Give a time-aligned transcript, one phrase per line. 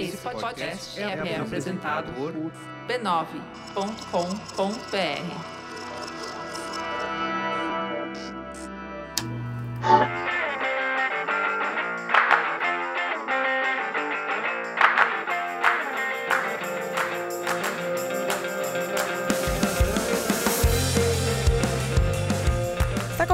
[0.00, 2.32] Esse podcast é, é apresentado por
[2.88, 5.60] b9.com.br.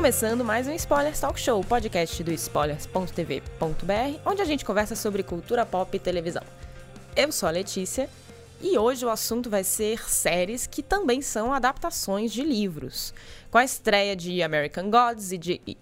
[0.06, 5.66] começando mais um Spoilers Talk Show, podcast do spoilers.tv.br, onde a gente conversa sobre cultura
[5.66, 6.44] pop e televisão.
[7.16, 8.10] Eu sou a Letícia
[8.60, 13.14] e hoje o assunto vai ser séries que também são adaptações de livros.
[13.50, 15.78] Com a estreia de American Gods e de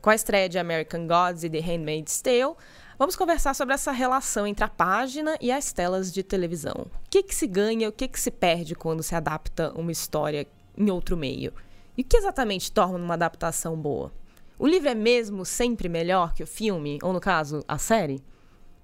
[0.00, 2.54] com a estreia de American Gods e The Handmaid's Tale,
[2.98, 6.86] vamos conversar sobre essa relação entre a página e as telas de televisão.
[7.04, 10.46] O que, que se ganha, o que, que se perde quando se adapta uma história
[10.78, 11.52] em outro meio?
[11.94, 14.10] E o que exatamente torna uma adaptação boa?
[14.58, 18.22] O livro é mesmo sempre melhor que o filme, ou no caso, a série?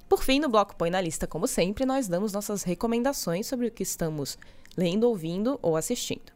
[0.09, 3.71] Por fim, no bloco Põe na Lista, como sempre, nós damos nossas recomendações sobre o
[3.71, 4.39] que estamos
[4.77, 6.33] lendo, ouvindo ou assistindo.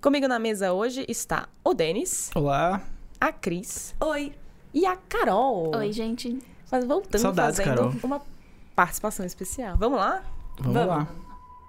[0.00, 2.30] Comigo na mesa hoje está o Denis.
[2.34, 2.82] Olá.
[3.20, 3.94] A Cris.
[4.00, 4.32] Oi.
[4.72, 5.76] E a Carol.
[5.76, 6.38] Oi, gente.
[6.72, 7.94] Mas voltando Saudades, fazendo Carol.
[8.02, 8.22] uma
[8.74, 9.76] participação especial.
[9.76, 10.22] Vamos lá?
[10.58, 10.88] Vamos, Vamos.
[10.88, 11.08] lá.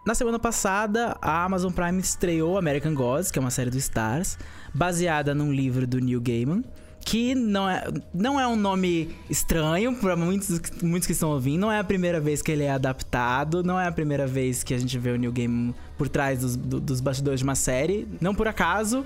[0.05, 4.37] Na semana passada, a Amazon Prime estreou American Gods, que é uma série do Stars,
[4.73, 6.63] baseada num livro do Neil Gaiman,
[7.03, 11.59] que não é, não é um nome estranho para muitos, muitos que estão ouvindo.
[11.61, 14.73] Não é a primeira vez que ele é adaptado, não é a primeira vez que
[14.73, 18.07] a gente vê o Neil Gaiman por trás dos, do- dos bastidores de uma série.
[18.21, 19.05] Não por acaso,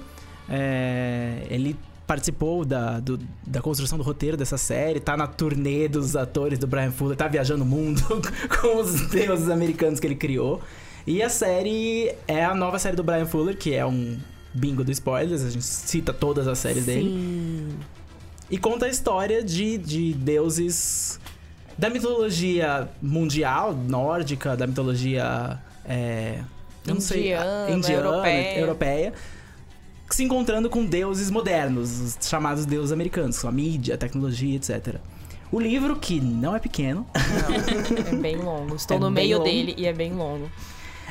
[0.49, 6.15] é, ele participou da, do- da construção do roteiro dessa série, tá na turnê dos
[6.15, 8.01] atores do Brian Fuller, tá viajando o mundo
[8.61, 10.61] com os deuses americanos que ele criou.
[11.07, 14.17] E a série é a nova série do Brian Fuller, que é um
[14.55, 17.09] bingo do spoilers, a gente cita todas as séries dele.
[17.09, 17.75] Sim.
[18.49, 21.19] E conta a história de, de deuses
[21.77, 25.59] da mitologia mundial, nórdica, da mitologia.
[25.83, 26.39] É,
[26.87, 28.59] eu não sei, Indiana, indiana, europeia.
[28.59, 29.13] europeia,
[30.09, 34.95] se encontrando com deuses modernos, os chamados deuses americanos, a mídia, a tecnologia, etc.
[35.51, 38.75] O livro, que não é pequeno, Não, é bem longo.
[38.77, 39.49] Estou É no meio longo.
[39.49, 40.49] dele e é bem longo.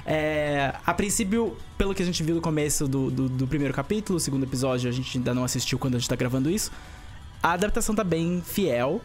[0.06, 4.18] É, a princípio, pelo que a gente viu no começo do, do, do primeiro capítulo,
[4.18, 6.70] o segundo episódio a gente ainda não assistiu quando a gente tá gravando isso.
[7.42, 9.00] A adaptação tá bem fiel.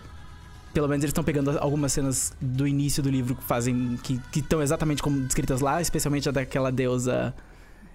[0.74, 3.98] Pelo menos eles estão pegando algumas cenas do início do livro que fazem.
[4.04, 7.34] que estão exatamente como descritas lá, especialmente a daquela deusa.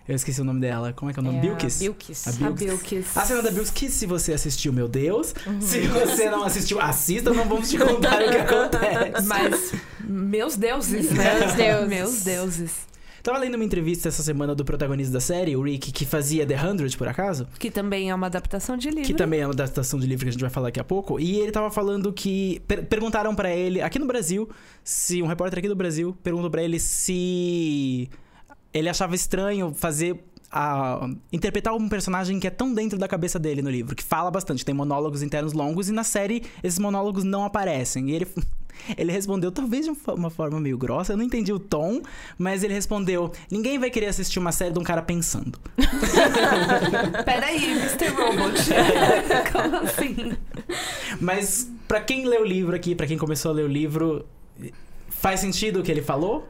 [0.07, 0.93] Eu esqueci o nome dela.
[0.93, 1.39] Como é que é o nome?
[1.39, 1.79] É a Bilkis?
[1.79, 2.27] Bilkis.
[2.27, 2.67] A A Bilkis.
[2.67, 3.17] Bilkis.
[3.17, 5.35] A cena da Bilkis, que se você assistiu, meu Deus.
[5.61, 9.27] Se você não assistiu, assista, não vamos te contar o que acontece.
[9.27, 9.73] Mas,
[10.03, 11.39] meus deuses, né?
[11.39, 11.89] Meus deuses.
[11.89, 12.94] Meus deuses.
[13.25, 16.63] Tava lendo uma entrevista essa semana do protagonista da série, o Rick, que fazia The
[16.63, 17.49] Hundred, por acaso.
[17.59, 19.05] Que também é uma adaptação de livro.
[19.05, 21.19] Que também é uma adaptação de livro que a gente vai falar daqui a pouco.
[21.19, 22.61] E ele tava falando que.
[22.69, 24.47] per- perguntaram pra ele, aqui no Brasil,
[24.85, 25.23] se.
[25.23, 28.11] Um repórter aqui do Brasil perguntou pra ele se.
[28.75, 30.23] Ele achava estranho fazer.
[30.57, 34.31] A, interpretar um personagem que é tão dentro da cabeça dele no livro, que fala
[34.31, 38.11] bastante, tem monólogos internos longos, e na série esses monólogos não aparecem.
[38.11, 38.29] E ele.
[38.99, 42.03] Ele respondeu, talvez de um uma forma meio grossa, eu não entendi o tom,
[42.37, 45.59] mas ele respondeu: ninguém vai querer assistir uma série de um cara pensando.
[47.25, 48.09] Peraí, Mr.
[48.09, 48.61] Robot.
[49.53, 50.37] Como assim?
[51.21, 54.27] Mas pra quem lê o livro aqui, pra quem começou a ler o livro,
[55.09, 56.47] faz sentido o que ele falou?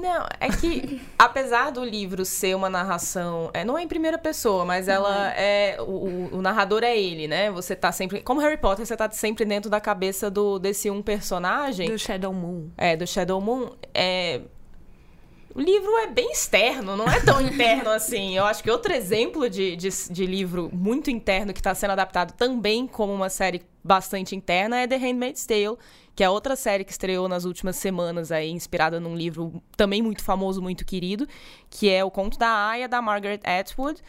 [0.00, 4.64] Não, é que apesar do livro ser uma narração, é, não é em primeira pessoa,
[4.64, 7.50] mas ela é o, o- o narrador é ele, né?
[7.50, 11.00] Você tá sempre, como Harry Potter, você tá sempre dentro da cabeça do desse um
[11.02, 12.68] personagem, Do Shadow Moon.
[12.76, 13.70] é do Shadow Moon.
[13.94, 14.40] É
[15.54, 18.36] o livro é bem externo, não é tão interno assim.
[18.36, 22.32] Eu acho que outro exemplo de, de, de livro muito interno que está sendo adaptado
[22.32, 25.76] também como uma série bastante interna é The Handmaid's Tale,
[26.14, 30.22] que é outra série que estreou nas últimas semanas aí, inspirada num livro também muito
[30.22, 31.26] famoso, muito querido,
[31.70, 34.02] que é O Conto da Aya, da Margaret Atwood.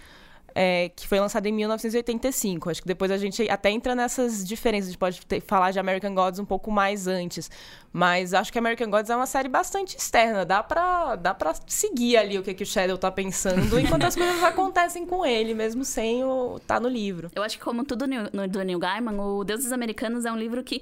[0.60, 2.70] É, que foi lançado em 1985.
[2.72, 4.88] Acho que depois a gente até entra nessas diferenças.
[4.88, 7.50] A gente pode ter- falar de American Gods um pouco mais antes.
[7.94, 10.44] Mas acho que American Gods é uma série bastante externa.
[10.46, 14.16] Dá pra, dá pra seguir ali o que, que o Shadow tá pensando enquanto as
[14.16, 17.30] coisas acontecem com ele, mesmo sem o tá no livro.
[17.36, 20.38] Eu acho que como tudo no, no- do Neil Gaiman, o Deuses Americanos é um
[20.38, 20.82] livro que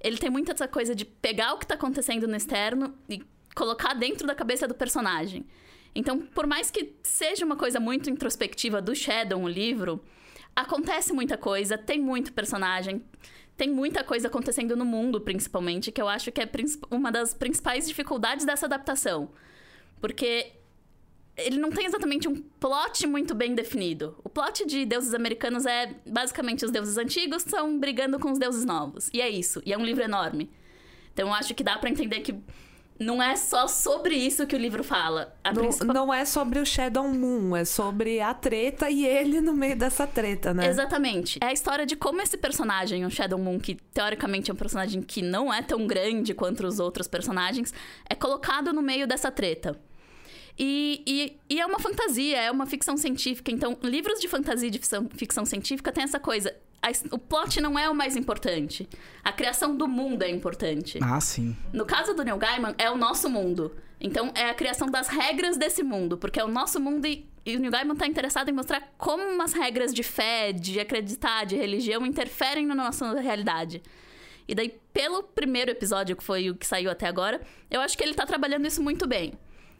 [0.00, 3.22] ele tem muito essa coisa de pegar o que tá acontecendo no externo e
[3.56, 5.44] colocar dentro da cabeça do personagem.
[5.96, 10.04] Então, por mais que seja uma coisa muito introspectiva do Shadow, o livro,
[10.54, 13.02] acontece muita coisa, tem muito personagem,
[13.56, 16.48] tem muita coisa acontecendo no mundo, principalmente, que eu acho que é
[16.90, 19.30] uma das principais dificuldades dessa adaptação.
[19.98, 20.52] Porque
[21.34, 24.18] ele não tem exatamente um plot muito bem definido.
[24.22, 28.66] O plot de deuses americanos é basicamente os deuses antigos estão brigando com os deuses
[28.66, 29.08] novos.
[29.14, 29.62] E é isso.
[29.64, 30.50] E é um livro enorme.
[31.14, 32.34] Então eu acho que dá pra entender que
[32.98, 35.34] não é só sobre isso que o livro fala.
[35.44, 39.40] A Não, principal- não é sobre o Shadow Moon, é sobre a treta e ele
[39.40, 40.66] no meio dessa treta, né?
[40.68, 41.38] Exatamente.
[41.42, 45.02] É a história de como esse personagem, o Shadow Moon, que teoricamente é um personagem
[45.02, 47.72] que não é tão grande quanto os outros personagens,
[48.08, 49.78] é colocado no meio dessa treta.
[50.58, 53.50] E, e, e é uma fantasia, é uma ficção científica.
[53.50, 56.54] Então, livros de fantasia e de ficção, ficção científica tem essa coisa.
[56.82, 58.88] a o plot não é o mais importante.
[59.22, 60.98] A criação do mundo é importante.
[61.02, 61.54] Ah, sim.
[61.72, 63.76] No caso do Neil Gaiman, é o nosso mundo.
[64.00, 67.56] Então, é a criação das regras desse mundo, porque é o nosso mundo e, e
[67.56, 71.56] o Neil Gaiman tá interessado em mostrar como umas regras de fé, de acreditar, de
[71.56, 73.82] religião interferem na nossa realidade.
[74.48, 78.04] E daí, pelo primeiro episódio, que foi o que saiu até agora, eu acho que
[78.04, 79.34] ele tá trabalhando isso muito bem.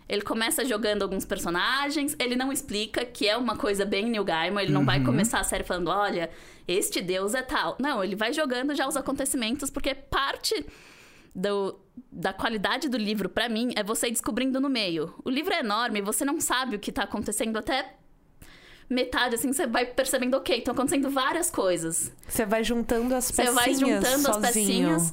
[0.08, 4.62] Ele começa jogando alguns personagens, ele não explica que é uma coisa bem Neil Gaiman,
[4.62, 6.30] ele não vai começar a série falando, olha,
[6.68, 7.76] este deus é tal.
[7.80, 10.64] Não, ele vai jogando já os acontecimentos, porque parte
[11.34, 11.78] do-
[12.12, 15.12] da qualidade do livro, pra mim, é você ir descobrindo no meio.
[15.24, 17.94] O livro é enorme, você não sabe o que tá acontecendo até
[18.88, 22.12] metade, assim, você vai percebendo, ok, estão acontecendo várias coisas.
[22.28, 24.42] Você vai juntando as Você pecinhas vai juntando as sozinho.
[24.96, 25.12] pecinhas.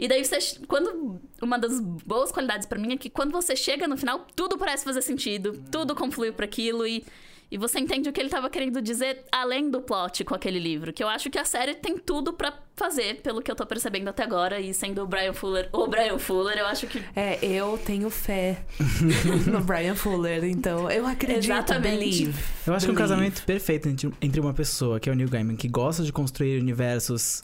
[0.00, 0.38] E daí você.
[0.66, 1.20] Quando.
[1.42, 4.82] Uma das boas qualidades pra mim é que quando você chega no final, tudo parece
[4.82, 7.04] fazer sentido, tudo conflui pra aquilo e.
[7.50, 10.92] E você entende o que ele tava querendo dizer além do plot com aquele livro.
[10.92, 14.08] Que eu acho que a série tem tudo pra fazer, pelo que eu tô percebendo
[14.08, 14.60] até agora.
[14.60, 17.02] E sendo o Brian Fuller, o Brian Fuller, eu acho que.
[17.16, 18.64] É, eu tenho fé
[19.50, 21.98] no Brian Fuller, então eu acredito, Exatamente.
[21.98, 22.42] believe.
[22.66, 23.14] Eu acho que é um Believe.
[23.14, 26.60] casamento perfeito entre, entre uma pessoa, que é o Neil Gaiman, que gosta de construir
[26.60, 27.42] universos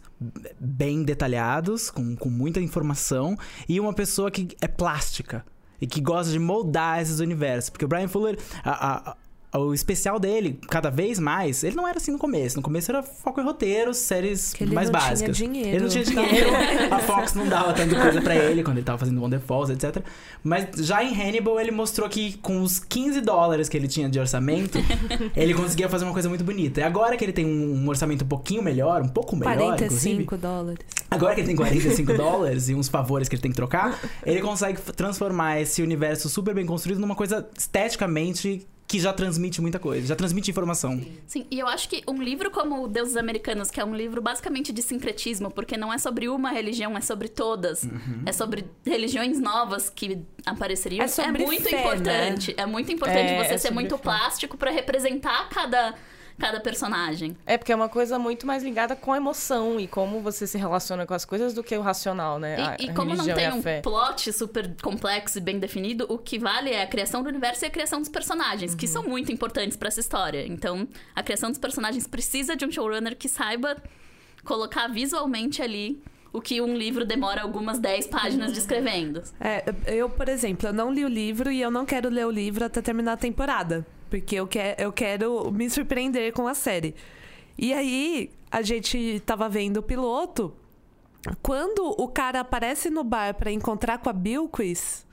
[0.61, 3.37] bem detalhados, com, com muita informação,
[3.69, 5.45] e uma pessoa que é plástica
[5.81, 7.71] e que gosta de moldar esses universos.
[7.71, 9.17] Porque o Brian Fuller, a- a-
[9.59, 12.57] o especial dele, cada vez mais, ele não era assim no começo.
[12.57, 15.41] No começo era foco em roteiros, séries mais não tinha básicas.
[15.41, 16.51] Ele não tinha dinheiro,
[16.91, 20.03] a Fox não dava tanta coisa pra ele quando ele tava fazendo Wonder Falls, etc.
[20.43, 24.19] Mas já em Hannibal ele mostrou que com os 15 dólares que ele tinha de
[24.19, 24.79] orçamento,
[25.37, 26.81] ele conseguia fazer uma coisa muito bonita.
[26.81, 30.25] E agora que ele tem um, orçamento um pouquinho melhor, um pouco melhor, inclusive.
[30.25, 30.87] 45 dólares.
[31.11, 34.41] Agora que ele tem 45 dólares e uns favores que ele tem que trocar, ele
[34.41, 40.07] consegue transformar esse universo super bem construído numa coisa esteticamente que já transmite muita coisa,
[40.07, 41.01] já transmite informação.
[41.27, 44.73] Sim, e eu acho que um livro como Deuses Americanos, que é um livro basicamente
[44.73, 47.83] de sincretismo, porque não é sobre uma religião, é sobre todas.
[47.83, 48.23] Uhum.
[48.25, 51.05] É sobre religiões novas que apareceriam.
[51.05, 52.55] É sobre muito fé, importante.
[52.57, 54.03] É muito importante É, você é ser muito fé.
[54.05, 55.95] plástico pra representar cada,
[56.39, 57.37] cada personagem.
[57.47, 60.59] É porque é uma coisa muito mais ligada com a emoção e como você se
[60.59, 62.57] relaciona com as coisas do que o racional, né?
[62.57, 63.81] A- E, e a como não e tem um fé.
[63.81, 67.69] plot super complexo e bem definido, o que vale é a criação do universo e
[67.69, 68.77] a criação dos personagens, Uhum.
[68.79, 70.47] que são muito importantes pra essa história.
[70.47, 73.77] Então, a criação dos personagens precisa de um showrunner que saiba
[74.45, 79.23] colocar visualmente ali o que um livro demora algumas 10 páginas descrevendo.
[79.41, 82.31] É, eu, por exemplo, eu não li o livro e eu não quero ler o
[82.31, 83.87] livro até terminar a temporada.
[84.09, 86.95] Porque eu, quer, eu quero me surpreender com a série.
[87.59, 90.55] E aí, a gente tava vendo o piloto.
[91.43, 95.05] Quando o cara aparece no bar pra encontrar com a Bilquis,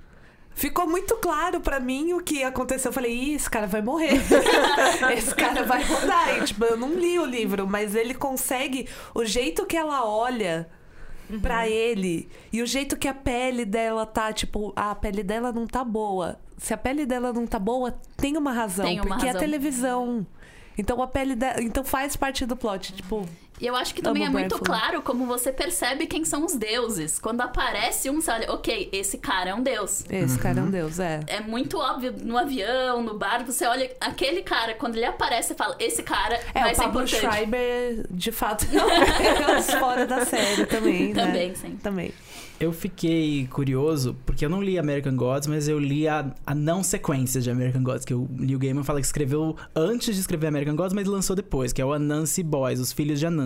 [0.53, 2.89] ficou muito claro pra mim o que aconteceu.
[2.89, 4.21] Eu falei, Ih, esse cara vai morrer.
[5.17, 6.37] esse cara vai rodar.
[6.37, 8.87] E, tipo, eu não li o livro, mas ele consegue.
[9.15, 10.69] O jeito que ela olha
[11.42, 15.65] pra ele e o jeito que a pele dela tá, tipo, a pele dela não
[15.68, 16.38] tá boa.
[16.58, 19.39] Se a pele dela não tá boa, tem uma razão, Tem uma porque é razão.
[19.42, 20.27] televisão.
[20.77, 23.25] Então a pele dela, então faz parte do plot, tipo,
[23.62, 26.55] E eu acho que também Amo é muito claro como você percebe quem são os
[26.55, 27.19] deuses.
[27.19, 30.03] Quando aparece um, você olha, ok, esse cara é um deus.
[30.10, 31.19] esse cara é um deus, é.
[31.27, 35.55] É muito óbvio no avião, no bar, você olha aquele cara, quando ele aparece, você
[35.55, 37.31] fala, esse cara É, vai o ser Pablo importante.
[37.33, 41.25] Schreiber, de fato, é os fora da série também, né?
[41.25, 41.77] Também, sim.
[41.81, 42.13] Também.
[42.60, 46.81] Eu fiquei curioso, porque eu não li American Gods, mas eu li a, a não
[46.81, 50.75] sequência de American Gods, que o Neil Gaiman fala que escreveu antes de escrever American
[50.75, 53.42] Gods, mas lançou depois, que é o Anansi Boys, Os Filhos de Anansi.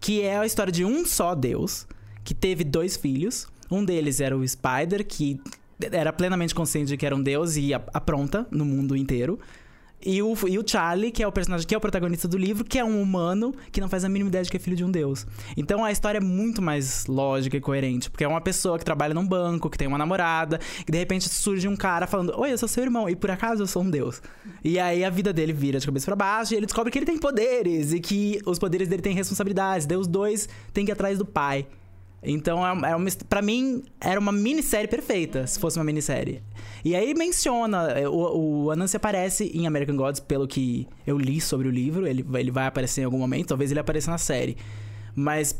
[0.00, 1.86] Que é a história de um só Deus,
[2.24, 3.48] que teve dois filhos.
[3.70, 5.40] Um deles era o Spider, que
[5.90, 9.38] era plenamente consciente de que era um deus e apronta no mundo inteiro.
[10.04, 12.64] E o, e o Charlie, que é o personagem que é o protagonista do livro,
[12.64, 14.84] que é um humano que não faz a mínima ideia de que é filho de
[14.84, 15.26] um deus.
[15.56, 19.12] Então a história é muito mais lógica e coerente, porque é uma pessoa que trabalha
[19.12, 22.58] num banco, que tem uma namorada, e de repente surge um cara falando: Oi, eu
[22.58, 24.22] sou seu irmão, e por acaso eu sou um deus.
[24.64, 27.06] E aí a vida dele vira de cabeça pra baixo, e ele descobre que ele
[27.06, 29.86] tem poderes, e que os poderes dele têm responsabilidades.
[30.00, 31.66] Os dois têm que ir atrás do pai.
[32.22, 36.42] Então, é uma, é uma, pra mim, era uma minissérie perfeita, se fosse uma minissérie.
[36.84, 41.40] E aí menciona, é, o, o Anansi aparece em American Gods, pelo que eu li
[41.40, 44.56] sobre o livro, ele, ele vai aparecer em algum momento, talvez ele apareça na série.
[45.14, 45.58] Mas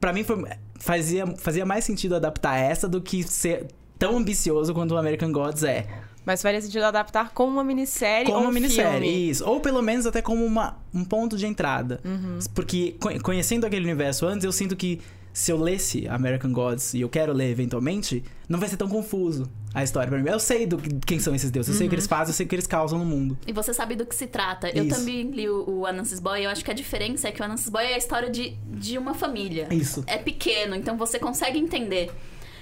[0.00, 0.44] pra mim foi,
[0.80, 5.62] fazia, fazia mais sentido adaptar essa do que ser tão ambicioso quanto o American Gods
[5.62, 5.86] é.
[6.26, 9.30] Mas faria sentido adaptar como uma minissérie Como ou uma um minissérie, filme.
[9.30, 9.46] isso.
[9.48, 12.00] Ou pelo menos até como uma, um ponto de entrada.
[12.04, 12.38] Uhum.
[12.54, 15.00] Porque co- conhecendo aquele universo antes, eu sinto que
[15.34, 19.50] se eu lesse American Gods e eu quero ler eventualmente, não vai ser tão confuso
[19.74, 20.30] a história pra mim.
[20.30, 21.90] Eu sei do, que- quem são esses deuses, eu sei o Uhum.
[21.90, 23.36] que eles fazem, eu sei o que eles causam no mundo.
[23.46, 24.70] E você sabe do que se trata.
[24.70, 24.96] Eu Isso.
[24.96, 27.44] também li o, o Anansis Boy e eu acho que a diferença é que o
[27.44, 29.66] Anansis Boy é a história de, de uma família.
[29.72, 30.04] Isso.
[30.06, 32.10] É pequeno, então você consegue entender.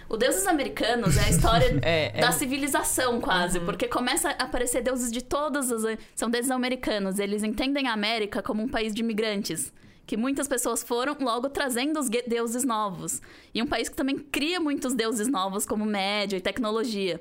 [0.09, 2.21] O Deuses Americanos é a história É, é.
[2.23, 3.61] da civilização, quase.
[3.61, 5.99] Porque começa a aparecer deuses de todas as...
[6.14, 7.19] São deuses americanos.
[7.19, 9.73] Eles entendem a América como um país de imigrantes.
[10.07, 13.21] Que muitas pessoas foram logo trazendo os deuses novos.
[13.55, 17.21] E um país que também cria muitos deuses novos, como média e tecnologia.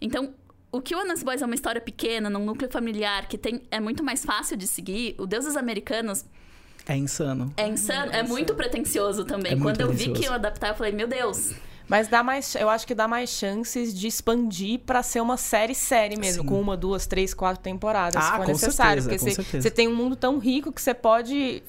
[0.00, 0.32] Então,
[0.70, 3.78] o que o Honest Boys é uma história pequena, num núcleo familiar, que tem, é
[3.80, 6.24] muito mais fácil de seguir, o Deuses Americanos
[6.86, 7.52] É insano.
[7.56, 9.52] é insano, é muito pretensioso também.
[9.52, 11.52] É muito Quando eu vi que eu adaptar, eu falei, meu Deus,
[11.88, 15.74] Mas dá mais, eu acho que dá mais chances de expandir pra ser uma série
[15.74, 16.48] série mesmo, Sim.
[16.48, 19.88] com uma, duas, três, quatro temporadas, se Ah, for com necessário, certeza, porque você tem
[19.88, 21.62] um mundo tão rico que você pode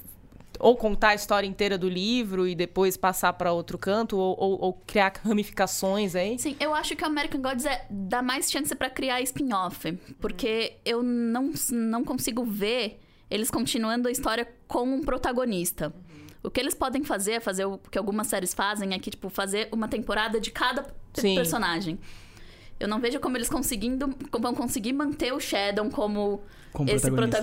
[0.59, 4.61] ou contar a história inteira do livro e depois passar pra outro canto ou, ou-
[4.61, 6.37] ou criar ramificações aí.
[6.39, 9.91] Sim, eu acho que o American Gods é, dá mais chance pra criar spin-off.
[10.19, 15.93] Porque eu não, não consigo ver eles continuando a história com um protagonista.
[16.43, 19.29] O que eles podem fazer, é fazer o que algumas séries fazem, é que, tipo,
[19.29, 21.35] fazer uma temporada de cada Sim.
[21.35, 21.97] personagem.
[22.79, 26.41] Eu não vejo como eles conseguindo, como vão conseguir manter o Shadow como,
[26.73, 27.39] Como esse protagonista.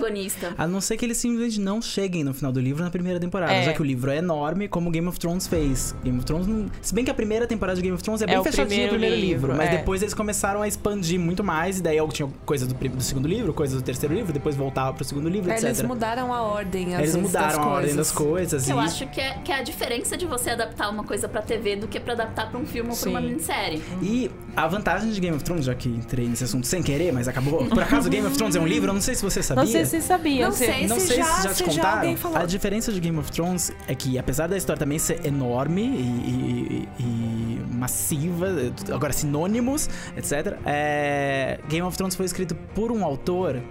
[0.49, 0.53] protagonista.
[0.57, 3.53] A não ser que eles simplesmente não cheguem no final do livro na primeira temporada,
[3.53, 3.63] É.
[3.63, 5.95] já que o livro é enorme, como Game of Thrones fez.
[6.03, 6.69] Game of Thrones, não...
[6.81, 8.89] se bem que a primeira temporada de Game of Thrones é bem o fechadinho o
[8.89, 9.77] primeiro primeiro livro, livro, mas é.
[9.77, 13.27] depois eles começaram a expandir muito mais, e daí eu tinha coisas do, do segundo
[13.27, 15.65] livro, coisas do terceiro livro, depois voltava pro segundo livro, É, etc.
[15.69, 18.65] eles mudaram a ordem, às Eles vezes, mudaram das a ordem das coisas.
[18.65, 18.69] coisas.
[18.69, 21.41] Eu e acho que é, que é a diferença de você adaptar uma coisa pra
[21.41, 23.81] TV do que pra adaptar pra um filme ou pra uma minissérie.
[24.01, 27.27] E a vantagem de Game of Thrones, já que entrei nesse assunto sem querer, mas
[27.27, 27.65] acabou.
[27.65, 28.89] Por acaso, Game of Thrones é um livro?
[28.89, 29.63] Eu não sei se você sabia.
[29.63, 30.49] Não sei se sabiam.
[30.49, 30.87] Não se- sei.
[30.87, 32.17] Não Esse sei já- se já te se já contaram.
[32.17, 32.37] falou.
[32.37, 36.87] A diferença de Game of Thrones é que, apesar da história também ser enorme e,
[36.99, 38.47] e- e massiva,
[38.93, 43.61] agora sinônimos, etc., é, Game of Thrones foi escrito por um autor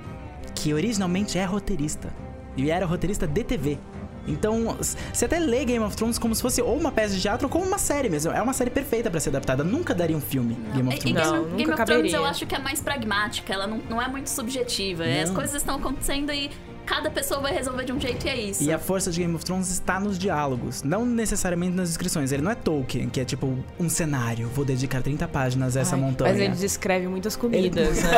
[0.54, 2.12] que originalmente é roteirista.
[2.56, 3.78] E era roteirista de TV.
[4.26, 4.76] Então,
[5.12, 7.50] você até lê Game of Thrones como se fosse ou uma peça de teatro ou
[7.50, 8.30] como uma série mesmo.
[8.32, 9.64] É uma série perfeita pra ser adaptada.
[9.64, 11.30] Nunca daria um filme, Game of E- e Thrones.
[11.30, 12.02] Não, Game, nunca Game of caberia.
[12.02, 15.04] Thrones eu acho que é mais pragmática, ela não, não é muito subjetiva.
[15.06, 15.22] Não.
[15.22, 16.50] As coisas estão acontecendo e
[16.90, 18.64] cada pessoa vai resolver de um jeito e é isso.
[18.64, 22.32] E a força de Game of Thrones está nos diálogos, não necessariamente nas descrições.
[22.32, 25.94] Ele não é Tolkien, que é tipo um cenário, vou dedicar 30 páginas a essa
[25.94, 26.32] Ai, montanha.
[26.32, 28.10] Mas ele descreve muitas comidas, né?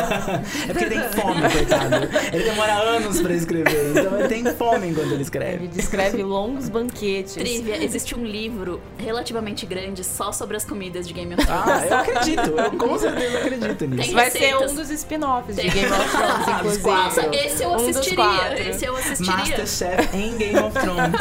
[0.62, 1.96] É porque ele tem fome, coitado.
[2.32, 5.68] Ele demora anos pra escrever, então ele tem fome enquanto ele Ele escreve.
[5.68, 7.34] descreve longos banquetes.
[7.34, 11.62] Trivia, existe um livro relativamente grande só sobre as comidas de Game of Thrones.
[11.66, 14.02] Ah, eu acredito, eu com certeza acredito nisso.
[14.06, 15.68] Tem Vai ser um dos spin-offs de.
[15.68, 16.88] Game of Thrones, inclusive.
[16.88, 18.61] Nossa, esse eu Um dos assistiria.
[18.70, 19.36] Esse eu assistiria.
[19.36, 21.12] Masterchef em Game of Thrones.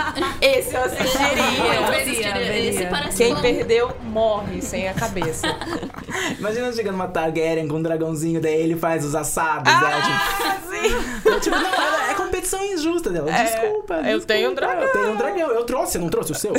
[0.40, 1.90] Esse eu Eu assistiria.
[1.90, 2.34] assistiria.
[2.34, 2.70] veria.
[2.70, 3.40] Esse parece Quem bom.
[3.42, 5.46] perdeu morre sem a cabeça.
[6.38, 9.80] Imagina chegando uma Targaryen com um dragãozinho, daí ele faz os assados, né?
[10.02, 11.28] Tipo, Ah, sim.
[11.28, 11.66] Eu, tipo, não,
[12.06, 13.30] é, é competição injusta dela.
[13.30, 14.82] É, Desculpa, eu desculpa, tenho um dragão.
[14.82, 15.50] Eu tenho um dragão.
[15.50, 16.52] Eu trouxe, eu não trouxe o seu?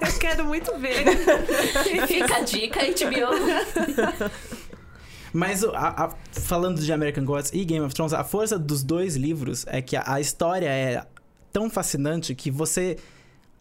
[0.00, 1.04] Eu quero muito ver.
[2.06, 4.57] Fica a dica, HBO.
[5.32, 9.16] Mas a- a- falando de American Gods e Game of Thrones, a força dos dois
[9.16, 11.04] livros é que a, a história é
[11.52, 12.96] tão fascinante que você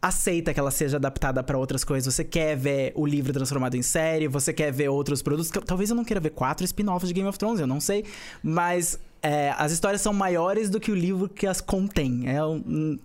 [0.02, 2.14] aceita que ela seja adaptada pra outras coisas.
[2.14, 5.52] Você quer ver o livro transformado em série, você quer ver outros produtos.
[5.66, 8.06] Talvez eu não queira ver quatro spin-offs de Game of Thrones, eu não sei.
[8.44, 12.26] Mas é, as histórias são maiores do que o livro que as contém.
[12.30, 12.38] É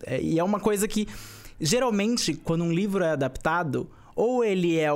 [0.07, 1.09] é- e é uma coisa que,
[1.61, 4.91] geralmente, quando um livro é adaptado, ou ele é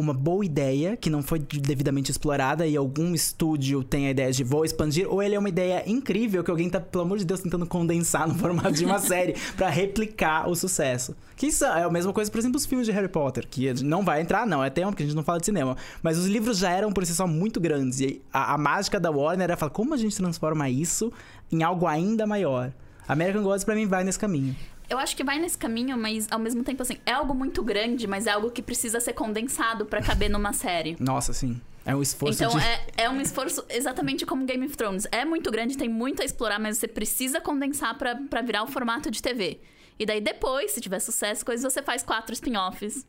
[0.00, 4.42] uma boa ideia que não foi devidamente explorada e algum estúdio tem a ideia de
[4.42, 7.40] vou expandir, ou ele é uma ideia incrível que alguém tá, pelo amor de Deus,
[7.40, 11.14] tentando condensar no formato de uma série pra replicar o sucesso.
[11.36, 14.04] Que isso é a mesma coisa, por exemplo, os filmes de Harry Potter, que não
[14.04, 15.76] vai entrar, não, é tema porque a gente não fala de cinema.
[16.02, 18.00] Mas os livros já eram por si só muito grandes.
[18.00, 21.12] E a, a mágica da Warner era falar como a gente transforma isso
[21.50, 22.72] em algo ainda maior.
[23.08, 24.54] American Gods pra mim vai nesse caminho.
[24.90, 28.06] Eu acho que vai nesse caminho, mas ao mesmo tempo, assim, é algo muito grande,
[28.08, 30.96] mas é algo que precisa ser condensado pra caber numa série.
[31.00, 31.60] Nossa, sim.
[31.86, 32.64] É um esforço Então de.
[32.64, 35.06] é, é um esforço exatamente como Game of Thrones.
[35.10, 39.10] É muito grande, tem muito a explorar, mas você precisa condensar pra virar o formato
[39.10, 39.60] de TV.
[39.98, 43.06] E daí depois, se tiver sucesso, coisas, você faz quatro spin-offs.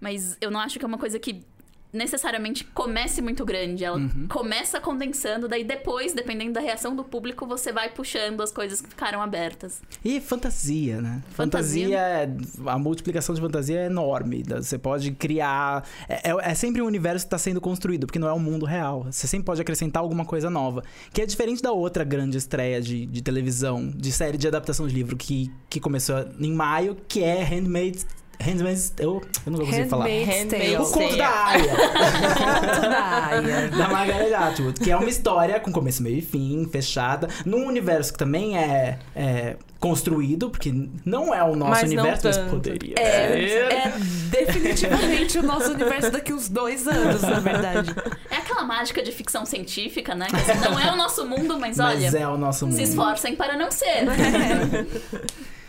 [0.00, 1.44] Mas eu não acho que é uma coisa que
[1.92, 3.84] necessariamente comece muito grande.
[3.84, 4.26] Ela Uhum.
[4.28, 8.88] começa condensando, daí depois, dependendo da reação do público, você vai puxando as coisas que
[8.88, 9.82] ficaram abertas.
[10.04, 11.22] E fantasia, né?
[11.30, 11.98] Fantasia.
[11.98, 12.30] é-
[12.66, 14.42] a multiplicação de fantasia é enorme.
[14.46, 15.84] Você pode criar.
[16.08, 18.64] É, é- é sempre um universo que está sendo construído, porque não é um mundo
[18.64, 19.04] real.
[19.10, 20.82] Você sempre pode acrescentar alguma coisa nova.
[21.12, 24.94] Que é diferente da outra grande estreia de, de televisão, de série de adaptação de
[24.94, 28.06] livro que, que começou em maio, que é Handmaid's.
[28.42, 28.92] Handmaid's.
[28.98, 30.06] Eu, eu não vou conseguir falar.
[30.06, 31.64] Handmaid's O conto da Aya.
[31.68, 33.68] Conto da Aya.
[33.76, 38.12] da Margaret Atwood, que é uma história com começo, meio e fim, fechada, num universo
[38.12, 40.72] que também é, é construído, porque
[41.04, 43.72] não é o nosso Mas universo, mas poderia É, ser.
[43.72, 43.92] é
[44.30, 47.94] definitivamente o nosso universo daqui uns dois anos, na verdade.
[48.30, 50.26] É aquela mágica de ficção científica, né?
[50.28, 52.76] Que não é o nosso mundo, mas, olha, Mas é o nosso mundo.
[52.76, 54.04] se esforcem para não ser.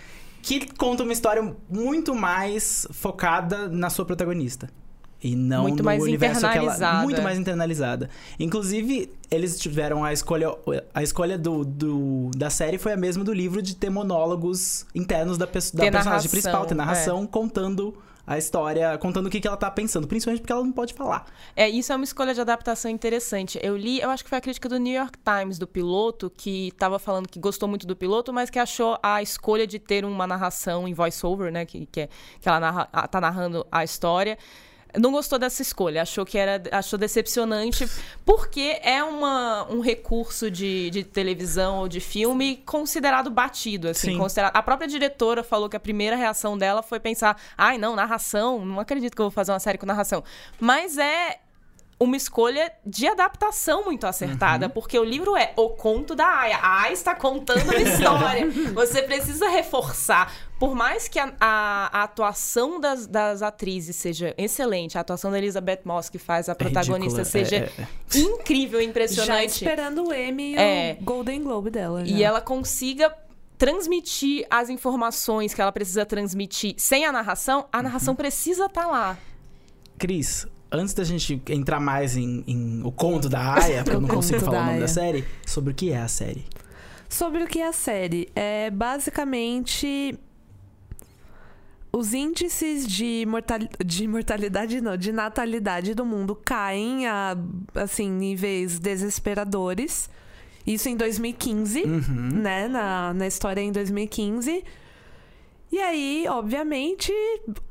[0.43, 4.69] Que conta uma história muito mais focada na sua protagonista.
[5.23, 7.01] E não Muito no mais universo que ela...
[7.01, 8.09] Muito mais internalizada.
[8.37, 10.53] Inclusive, eles tiveram a escolha...
[10.93, 15.37] A escolha do, do- da série foi a mesma do livro de ter monólogos internos
[15.37, 16.65] da, da personagem principal.
[16.65, 20.07] Ter narração contando a história, contando o que, que ela tá pensando.
[20.07, 21.25] Principalmente porque ela não pode falar.
[21.55, 23.59] É, isso é uma escolha de adaptação interessante.
[23.61, 26.69] Eu li, eu acho que foi a crítica do New York Times do piloto, que
[26.69, 30.25] estava falando que gostou muito do piloto, mas que achou a escolha de ter uma
[30.25, 31.65] narração em voice-over, né?
[31.65, 34.37] Que, que, é- que ela narra, tá narrando a história.
[34.99, 36.61] Não gostou dessa escolha, achou que era.
[36.71, 37.89] achou decepcionante,
[38.25, 44.11] porque é uma, um recurso de, de televisão ou de filme considerado batido, assim.
[44.11, 44.17] Sim.
[44.17, 48.63] considerado- a própria diretora falou que a primeira reação dela foi pensar: ai, não, narração,
[48.65, 50.23] não acredito que eu vou fazer uma série com narração.
[50.59, 51.39] Mas é
[52.03, 56.57] uma escolha de adaptação muito acertada, porque o livro é O Conto da Aya.
[56.57, 58.49] A Aya está contando uma história.
[58.73, 60.33] Você precisa reforçar.
[60.59, 65.37] Por mais que a, a- a atuação das, das atrizes seja excelente, a atuação da
[65.37, 69.49] Elizabeth Moss, que faz a protagonista, ridícula, seja é- é- incrível, Já impressionante.
[69.51, 70.97] esperando o Emmy e É.
[70.99, 72.03] o Golden Globe dela.
[72.03, 72.25] E já.
[72.27, 73.13] ela consiga
[73.57, 79.17] transmitir as informações que ela precisa transmitir sem a narração, a narração precisa estar lá.
[79.97, 84.09] Cris, antes da gente entrar mais em, em o conto da Aya, porque eu não
[84.09, 86.43] consigo falar o nome da série, sobre o que é a série.
[87.07, 88.27] Sobre o que é a série?
[88.35, 90.17] É basicamente
[91.91, 97.37] os índices de, mortali de mortalidade, não, de natalidade do mundo caem a
[97.75, 100.09] assim níveis desesperadores.
[100.65, 102.29] Isso em 2015, Uhum.
[102.41, 102.67] né?
[102.67, 104.63] Na, na história em 2015.
[105.73, 107.11] E aí, obviamente,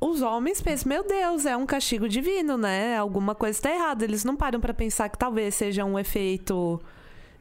[0.01, 2.99] os homens pensam: meu Deus, é um castigo divino, né?
[2.99, 4.03] Alguma coisa está errada.
[4.03, 6.83] Eles não param para pensar que talvez seja um efeito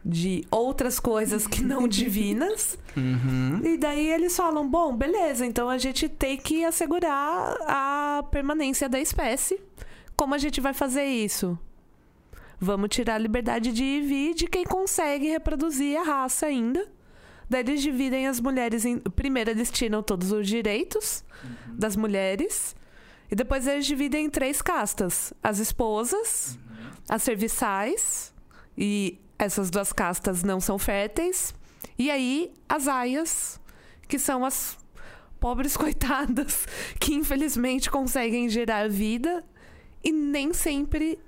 [0.05, 2.77] de outras coisas que não divinas.
[2.95, 3.59] Uhum.
[3.63, 8.99] E daí eles falam: bom, beleza, então a gente tem que assegurar a permanência da
[8.99, 9.59] espécie.
[10.15, 11.57] Como a gente vai fazer isso?
[12.59, 16.87] Vamos tirar a liberdade de ir e vir de quem consegue reproduzir a raça ainda.
[17.51, 18.97] Daí eles dividem as mulheres em.
[18.97, 21.21] Primeiro, eles tiram todos os direitos
[21.67, 22.73] das mulheres.
[23.29, 26.57] E depois eles dividem em três castas: as esposas,
[27.09, 28.33] as serviçais,
[28.77, 31.53] e essas duas castas não são férteis.
[31.99, 33.59] E aí, as aias,
[34.07, 34.77] que são as
[35.37, 36.65] pobres coitadas
[37.01, 39.43] que infelizmente conseguem gerar vida
[40.01, 41.19] e nem sempre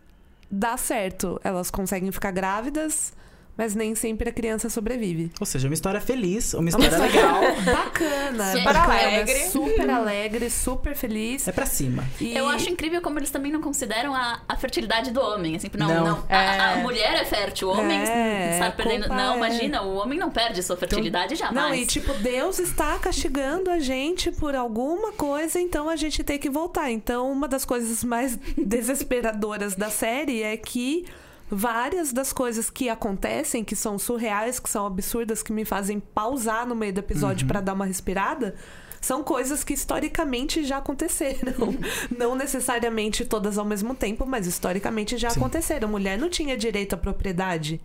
[0.50, 1.38] dá certo.
[1.44, 3.14] Elas conseguem ficar grávidas,
[3.58, 5.32] mas nem sempre a criança sobrevive.
[5.40, 7.42] Ou seja, uma história feliz, uma É uma história legal.
[7.64, 9.40] Bacana, Super bacana, alegre.
[9.50, 11.48] super alegre, super feliz.
[11.48, 12.04] É pra cima.
[12.20, 15.56] E- Eu acho incrível como eles também não consideram a, a fertilidade do homem.
[15.56, 16.06] Assim, não, Não.
[16.06, 16.24] não.
[16.30, 19.02] A, a mulher é fértil, o homem É, está perdendo.
[19.08, 21.70] culpa Não, é- imagina, o homem não perde sua fertilidade jamais.
[21.70, 26.40] Não, e tipo, Deus está castigando a gente por alguma coisa, então a gente tem
[26.40, 26.90] que voltar.
[26.92, 31.06] Então, uma das coisas mais desesperadoras da série é que
[31.54, 36.68] várias das coisas que acontecem, que são surreais, que são absurdas, que me fazem pausar
[36.68, 38.56] no meio do episódio pra dar uma respirada,
[39.00, 41.76] são coisas que historicamente já aconteceram.
[42.18, 45.42] Não necessariamente todas ao mesmo tempo, mas historicamente já Sim.
[45.42, 45.90] aconteceram.
[45.90, 47.82] Mulher não tinha direito à propriedade.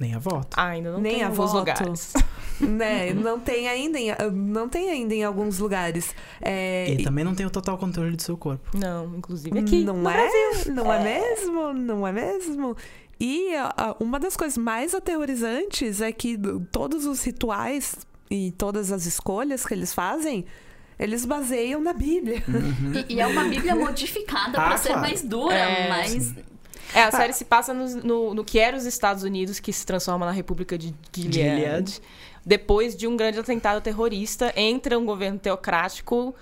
[0.00, 0.48] Nem a voto.
[0.56, 1.58] Ah, ainda não Nem tem a voto.
[1.58, 2.14] lugares.
[2.58, 3.12] né?
[3.12, 6.14] Não tem ainda em, não tem ainda em alguns lugares.
[6.40, 8.70] É, E também não tem o total controle do seu corpo.
[8.74, 9.84] Não, inclusive aqui.
[9.84, 10.12] não no é?
[10.14, 10.74] Brasil.
[10.74, 11.02] Não é.
[11.04, 11.72] mesmo?
[11.74, 12.74] Não é mesmo?
[13.24, 17.94] E a- a- uma das coisas mais aterrorizantes é que do- todos os rituais
[18.28, 20.44] e todas as escolhas que eles fazem,
[20.98, 22.42] eles baseiam na Bíblia.
[23.08, 25.02] E, e é uma Bíblia modificada Ah, pra ser claro.
[25.02, 26.34] mais dura, É, mais.
[26.94, 29.86] É, a série se passa no, no, no que era os Estados Unidos, que se
[29.86, 31.32] transforma na República de Gilead.
[31.32, 32.00] Gilead.
[32.44, 36.34] Depois de um grande atentado terrorista, entra um governo teocrático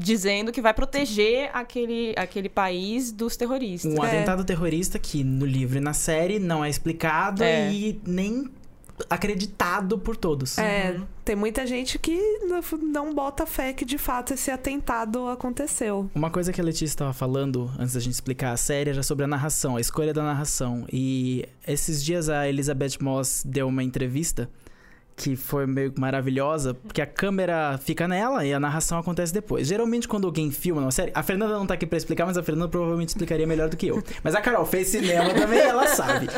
[0.00, 3.92] dizendo que vai proteger aquele, aquele país dos terroristas.
[3.92, 4.06] Um É.
[4.06, 7.68] atentado terrorista que no livro e na série não é explicado É.
[7.72, 8.48] e nem
[9.10, 10.58] acreditado por todos.
[10.58, 16.10] É, tem muita gente que não- não bota fé que de fato esse atentado aconteceu.
[16.14, 19.24] Uma coisa que a Letícia estava falando antes da gente explicar a série era sobre
[19.24, 20.84] a narração, a escolha da narração.
[20.92, 24.48] E esses dias a Elizabeth Moss deu uma entrevista
[25.18, 29.66] que foi meio maravilhosa, porque a câmera fica nela e a narração acontece depois.
[29.66, 32.42] Geralmente, quando alguém filma uma série, a Fernanda não tá aqui pra explicar, mas a
[32.42, 34.02] Fernanda provavelmente explicaria melhor do que eu.
[34.22, 36.28] Mas a Carol fez cinema também, ela sabe.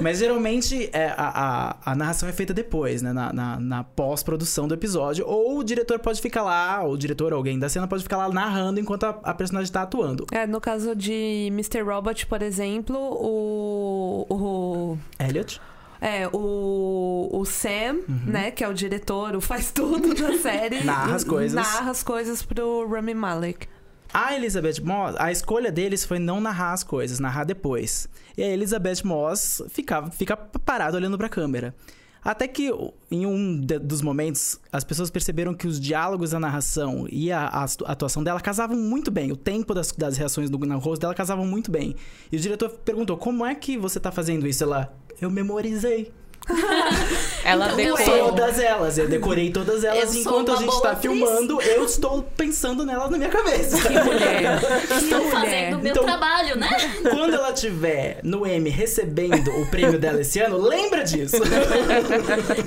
[0.00, 3.12] Mas geralmente é, a, a, a narração é feita depois, né?
[3.12, 5.24] Na, na, na pós-produção do episódio.
[5.26, 8.16] Ou o diretor pode ficar lá, ou o diretor ou alguém da cena pode ficar
[8.16, 10.26] lá narrando enquanto a, a personagem tá atuando.
[10.32, 11.82] É, no caso de Mr.
[11.82, 14.26] Robot, por exemplo, o.
[14.28, 15.60] o Elliot?
[16.06, 20.84] É, o, o Sam, né, que é o diretor, o faz tudo da série.
[20.84, 21.52] Narra as coisas.
[21.54, 23.66] Narra as coisas pro Rami Malek.
[24.14, 28.08] A Elizabeth Moss, a escolha deles foi não narrar as coisas, narrar depois.
[28.38, 31.74] E a Elizabeth Moss ficava, fica parada olhando pra câmera.
[32.26, 32.70] Até que
[33.08, 37.62] em um dos momentos as pessoas perceberam que os diálogos da narração e a, a
[37.62, 39.30] atu- atuação dela casavam muito bem.
[39.30, 41.94] O tempo das, das reações do, no rosto dela casavam muito bem.
[42.32, 44.64] E o diretor perguntou: Como é que você tá fazendo isso?
[44.64, 46.12] Ela, eu memorizei.
[47.44, 47.96] Ela Então,
[48.28, 50.14] Todas elas, eu decorei todas elas.
[50.14, 51.12] Eu enquanto a gente tá atriz.
[51.12, 53.76] filmando, eu estou pensando nelas na minha cabeça.
[54.04, 54.60] Mulher.
[54.96, 55.30] Estou mulher.
[55.32, 56.68] fazendo o meu Então- trabalho, né?
[57.02, 61.36] Quando ela tiver no M recebendo o prêmio dela esse ano, lembra disso.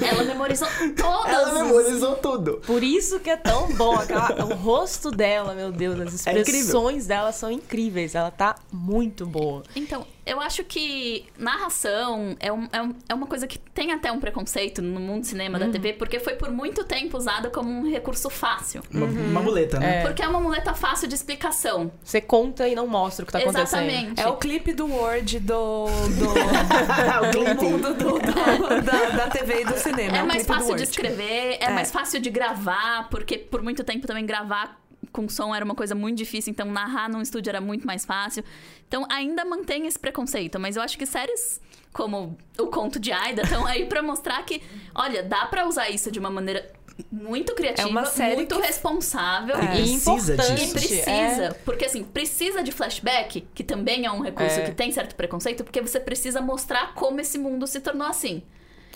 [0.10, 1.32] Ela memorizou todas.
[1.34, 2.62] Ela memorizou tudo.
[2.66, 3.96] Por isso que é tão bom.
[3.96, 8.16] Aquela, o rosto dela, meu Deus, as É expressões dela são incríveis.
[8.16, 9.64] Ela tá muito boa.
[9.76, 14.12] Então, eu acho que narração é, um- é um- é uma coisa que tem até
[14.12, 15.66] um preconceito no mundo do cinema Uhum.
[15.66, 18.82] da TV, porque foi por muito tempo usada como um recurso fácil.
[18.94, 20.02] Uma, uma muleta, né?
[20.04, 21.92] Porque é uma muleta fácil de explicação.
[22.04, 23.84] Você conta e não mostra o que tá acontecendo.
[23.90, 24.22] Exatamente.
[24.22, 25.86] É o clipe do Word do.
[25.86, 26.30] do...
[27.28, 27.64] o do clipe.
[27.66, 30.18] mundo do- do- da, da TV e do cinema.
[30.18, 31.70] É o mais fácil de escrever, é, É.
[31.70, 34.80] mais fácil de gravar, porque por muito tempo também gravar
[35.12, 38.44] com som era uma coisa muito difícil, então narrar num estúdio era muito mais fácil.
[38.88, 43.42] Então ainda mantém esse preconceito, mas eu acho que séries como o Conto de Aida
[43.42, 44.62] estão aí pra mostrar que,
[44.94, 46.72] olha, dá pra usar isso de uma maneira
[47.12, 49.80] muito criativa, É uma série muito que- responsável É.
[49.80, 50.64] E importante.
[50.64, 51.06] e precisa,
[51.46, 51.52] é.
[51.66, 54.64] porque assim, precisa de flashback, que também é um recurso É.
[54.66, 58.44] que tem certo preconceito, porque você precisa mostrar como esse mundo se tornou assim.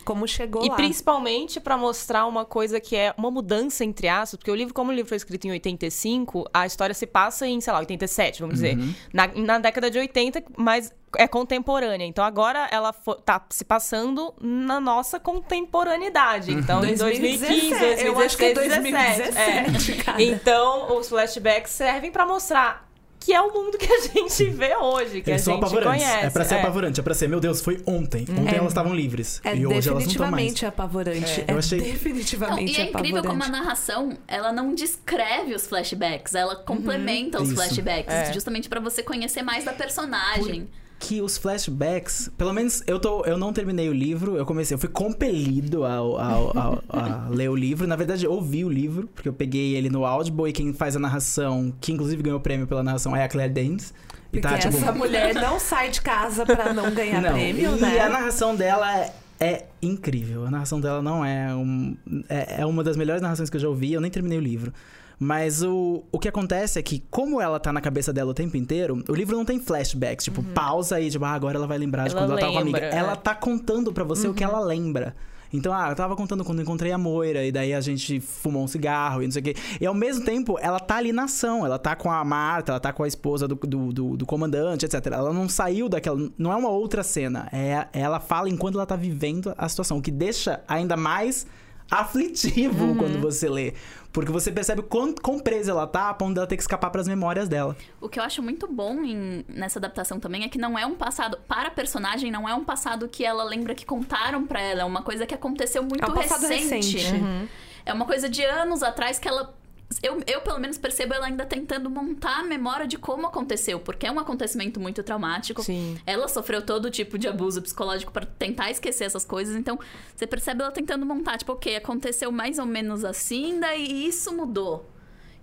[0.03, 0.75] Como chegou E lá.
[0.75, 4.91] principalmente pra mostrar uma coisa que é uma mudança entre aspas, porque o livro, como
[4.91, 8.55] o livro foi escrito em 85, a história se passa em, sei lá, 87, vamos
[8.55, 8.77] dizer.
[9.13, 12.05] Na, na década de 80, mas é contemporânea.
[12.05, 12.91] Então agora ela
[13.23, 16.51] tá se passando na nossa contemporaneidade.
[16.53, 19.31] Então em 2015, 2016, eu acho que é 2017.
[19.71, 20.21] 2017, cara.
[20.23, 22.87] Então os flashbacks servem pra mostrar
[23.23, 26.03] que é o mundo que a gente vê hoje, que Eles a são gente apavorantes.
[26.03, 26.25] conhece.
[26.25, 26.59] É pra ser É.
[26.59, 28.25] apavorante, é pra ser, meu Deus, foi ontem.
[28.38, 29.39] Ontem elas estavam livres.
[29.45, 30.43] É e hoje elas não estão mais.
[30.43, 31.41] definitivamente apavorante.
[31.41, 31.45] É.
[31.47, 35.65] É, Eu achei- Não, definitivamente e é incrível como a narração, ela não descreve os
[35.67, 37.55] flashbacks, ela complementa os Isso.
[37.55, 38.33] flashbacks, É.
[38.33, 40.67] justamente pra você conhecer mais da personagem.
[40.99, 44.79] Que os flashbacks, pelo menos eu tô, eu não terminei o livro, eu comecei, eu
[44.79, 47.86] fui compelido ao, ao- ao- a ler o livro.
[47.86, 50.95] Na verdade, eu ouvi o livro, porque eu peguei ele no Audible e quem faz
[50.95, 53.93] a narração, que inclusive ganhou o prêmio pela narração, é a Claire Danes.
[54.32, 57.75] E Porque tá, tipo, essa mulher não sai de casa pra não ganhar não, prêmio,
[57.77, 57.99] e né?
[57.99, 60.45] a narração dela é, é incrível.
[60.47, 61.95] A narração dela não é um.
[62.29, 64.73] É, é uma das melhores narrações que eu já ouvi, eu nem terminei o livro.
[65.19, 68.58] Mas o, o que acontece é que, como ela tá na cabeça dela o tempo
[68.58, 72.08] inteiro, o livro não tem flashbacks, tipo, pausa e, tipo, ah, agora ela vai lembrar
[72.08, 72.80] de Ela quando ela tava com a amiga.
[72.80, 73.15] Ela é.
[73.15, 75.15] tá contando pra você o que ela lembra.
[75.56, 78.67] Então, ah, eu tava contando quando encontrei a Moira, e daí a gente fumou um
[78.67, 79.56] cigarro e não sei o quê.
[79.80, 81.63] E ao mesmo tempo, ela tá ali na ação.
[81.63, 84.84] Ela tá com a Marta, ela tá com a esposa do, do, do- do comandante,
[84.84, 85.06] etc.
[85.13, 86.17] Ela não saiu daquela.
[86.39, 87.47] Não é uma outra cena.
[87.54, 91.45] É, ela fala enquanto ela tá vivendo a situação, o que deixa ainda mais
[91.91, 92.95] aflitivo Uhum.
[92.97, 93.73] quando você lê.
[94.13, 97.08] Porque você percebe quão, quão presa ela tá a ponto dela ter que escapar pras
[97.08, 97.76] memórias dela.
[97.99, 100.93] O que eu acho muito bom em- nessa adaptação também é que não é um
[100.93, 104.82] passado, para a personagem, não é um passado que ela lembra que contaram pra ela,
[104.82, 106.95] é uma coisa que aconteceu muito É um passado recente.
[106.97, 107.49] recente.
[107.86, 109.54] É uma coisa de anos atrás que ela.
[110.01, 114.08] Eu, eu, pelo menos, percebo ela ainda tentando montar a memória de como aconteceu, porque
[114.08, 115.62] é um acontecimento muito traumático.
[115.62, 115.97] Sim.
[116.06, 119.79] Ela sofreu todo tipo de abuso psicológico pra tentar esquecer essas coisas, então
[120.15, 124.92] você percebe ela tentando montar, tipo, ok, aconteceu mais ou menos assim, daí isso mudou.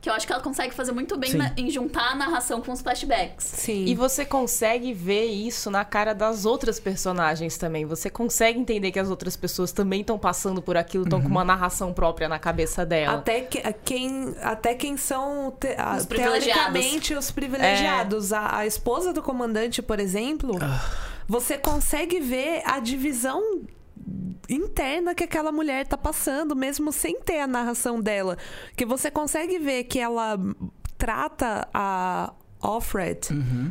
[0.00, 2.72] Que eu acho que ela consegue fazer muito bem na- em juntar a narração com
[2.72, 3.44] os flashbacks.
[3.44, 3.84] Sim.
[3.84, 7.84] E você consegue ver isso na cara das outras personagens também.
[7.84, 11.44] Você consegue entender que as outras pessoas também estão passando por aquilo, estão com uma
[11.44, 13.18] narração própria na cabeça dela.
[13.18, 16.44] Até, que, quem, até quem são te, a- Os privilegiados.
[16.46, 18.32] teoricamente os privilegiados.
[18.32, 20.58] A, a esposa do comandante, por exemplo,
[21.28, 23.42] você consegue ver a divisão
[24.50, 28.36] interna que aquela mulher tá passando, mesmo sem ter a narração dela.
[28.76, 30.38] Que você consegue ver que ela
[30.98, 32.32] trata a
[32.62, 33.28] Offred,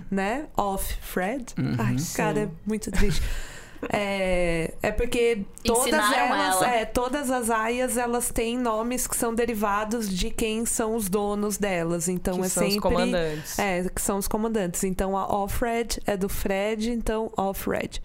[0.09, 0.47] né?
[0.57, 1.53] Off-Fred.
[1.77, 3.21] Ai, cara, é muito triste.
[3.93, 6.75] É, é porque todas Ensinaram elas, ela.
[6.75, 11.57] é, todas as aias, elas têm nomes que são derivados de quem são os donos
[11.57, 12.09] delas.
[12.09, 13.57] Então que é são sempre os comandantes.
[13.57, 14.83] é, que são os comandantes.
[14.83, 18.01] Então a Offred é do Fred, então Offred.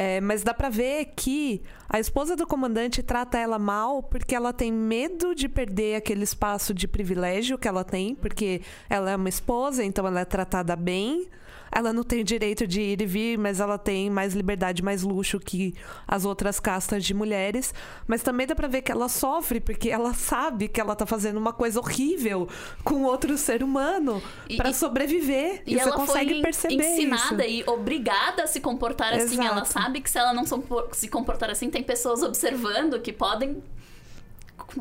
[0.00, 4.52] É, mas dá pra ver que a esposa do comandante trata ela mal porque ela
[4.52, 9.28] tem medo de perder aquele espaço de privilégio que ela tem, porque ela é uma
[9.28, 11.26] esposa, então ela é tratada bem.
[11.70, 15.02] Ela não tem o direito de ir e vir, mas ela tem mais liberdade, mais
[15.02, 15.74] luxo que
[16.06, 17.72] as outras castas de mulheres.
[18.06, 21.36] Mas também dá pra ver que ela sofre porque ela sabe que ela tá fazendo
[21.36, 22.48] uma coisa horrível
[22.84, 24.22] com outro ser humano
[24.56, 25.62] pra e- sobreviver.
[25.66, 27.64] E, E ela consegue foi perceber ensinada isso.
[27.68, 29.34] e obrigada a se comportar assim.
[29.34, 29.48] Exato.
[29.52, 30.44] Ela sabe que se ela não
[30.92, 33.62] se comportar assim, tem pessoas observando que podem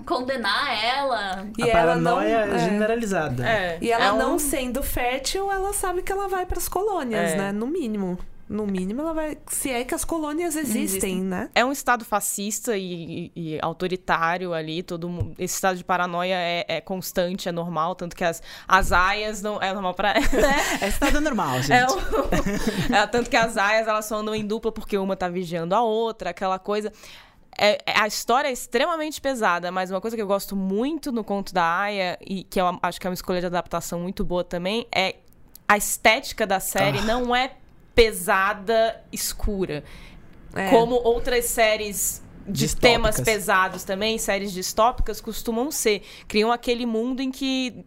[0.05, 1.47] condenar ela.
[1.57, 2.59] E a ela não- paranoia é.
[2.59, 3.47] generalizada.
[3.47, 7.31] É, E ela é um- não sendo fértil, ela sabe que ela vai pras colônias,
[7.33, 7.37] É.
[7.37, 7.51] né?
[7.51, 8.17] No mínimo.
[8.49, 9.37] No mínimo, ela vai.
[9.47, 11.21] Se é que as colônias existem, Existem.
[11.21, 11.49] né?
[11.53, 16.35] É um estado fascista e, e- e autoritário ali, todo mundo, esse estado de paranoia
[16.35, 20.13] é, é constante, é normal, tanto que as, as aias não é normal pra
[20.81, 21.73] É estado normal, gente.
[21.73, 21.99] É o-
[22.95, 25.81] é, tanto que as aias elas só andam em dupla porque uma tá vigiando a
[25.81, 26.89] outra, aquela coisa.
[27.57, 31.23] É, é- a história é extremamente pesada, mas uma coisa que eu gosto muito no
[31.23, 34.43] conto da Aya, e que eu acho que é uma escolha de adaptação muito boa
[34.43, 35.15] também, é
[35.67, 37.03] a estética da série Ah.
[37.05, 37.53] não é
[37.95, 39.83] pesada, escura.
[40.53, 40.69] É.
[40.69, 42.91] Como outras séries de Distópicas.
[43.15, 46.03] temas pesados também, séries distópicas, costumam ser.
[46.27, 47.83] Criam aquele mundo em que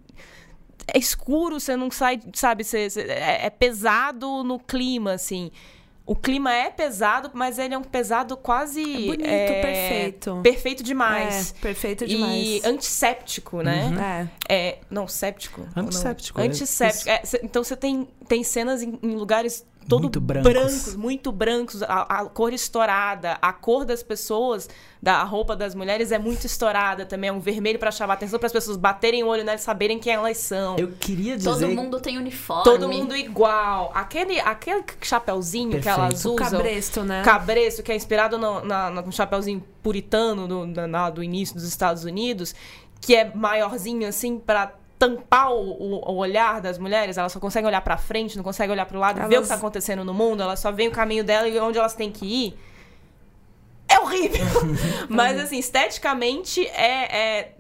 [0.93, 5.51] é escuro, você não sai, sabe, você, você- é, é pesado no clima, assim.
[6.07, 8.81] O clima é pesado, mas ele é um pesado quase.
[8.83, 10.41] É bonito, é, perfeito.
[10.43, 11.55] Perfeito demais.
[11.57, 12.65] É, perfeito E demais.
[12.65, 14.29] antisséptico, né?
[14.49, 14.55] É.
[14.55, 15.67] É, não, séptico.
[15.77, 15.85] não?
[15.85, 17.09] Antisséptico, é Antisséptico.
[17.09, 20.53] É, então você tem, tem cenas em, em lugares todo Muito brancos.
[20.53, 24.69] brancos, muito brancos, a, a cor estourada, a cor das pessoas,
[25.03, 28.47] da roupa das mulheres é muito estourada também, é um vermelho pra chamar atenção para
[28.47, 30.77] as pessoas baterem o olho nelas, saberem quem elas são.
[30.79, 31.51] Eu queria dizer.
[31.51, 32.63] Todo mundo tem uniforme.
[32.65, 33.91] Todo mundo igual.
[33.95, 36.29] Aquele, aquele chapeuzinho que elas Perfeito.
[36.29, 36.51] O usam.
[36.59, 37.23] cabresto, né?
[37.25, 42.05] Cabresto, que é inspirado no, na, no chapeuzinho puritano do, na- do início dos Estados
[42.05, 42.55] Unidos,
[43.01, 47.67] que é maiorzinho assim pra tampar o, o- o olhar das mulheres, elas só conseguem
[47.67, 50.13] olhar pra frente, não conseguem olhar pro lado, ver o Elas- que tá acontecendo no
[50.15, 52.59] mundo, elas só veem o caminho dela e onde elas têm que ir.
[53.89, 54.45] É horrível!
[55.09, 57.55] Mas assim, esteticamente é, é-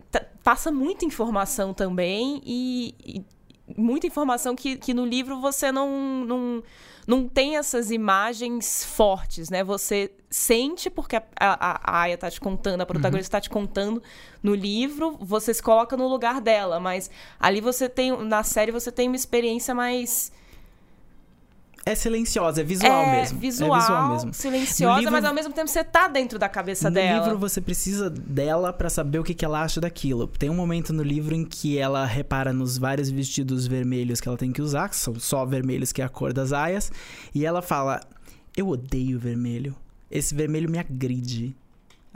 [0.45, 3.25] passa muita informação também e, e
[3.77, 5.89] muita informação que, que no livro você não,
[6.27, 6.63] não,
[7.07, 9.65] não tem essas imagens fortes, né?
[9.65, 14.03] Você sente porque a, a, a Aya tá te contando, a protagonista tá te contando
[14.43, 18.93] no livro, você se coloca no lugar dela, mas ali você tem, na série você
[18.93, 20.33] tem uma experiência mais...
[21.85, 23.39] É silenciosa, é visual é, mesmo.
[23.39, 24.35] Visual, é visual mesmo.
[24.35, 27.25] silenciosa, No livro- mas ao mesmo tempo você tá dentro da cabeça no dela.
[27.25, 30.27] livro você precisa dela pra saber o que, que ela acha daquilo.
[30.27, 34.37] Tem um momento no livro em que ela repara nos vários vestidos vermelhos que ela
[34.37, 36.93] tem que usar, que são só vermelhos, que é a cor das aias,
[37.35, 38.01] e ela fala:
[38.57, 39.75] Eu odeio vermelho.
[40.11, 41.57] Esse vermelho me agride.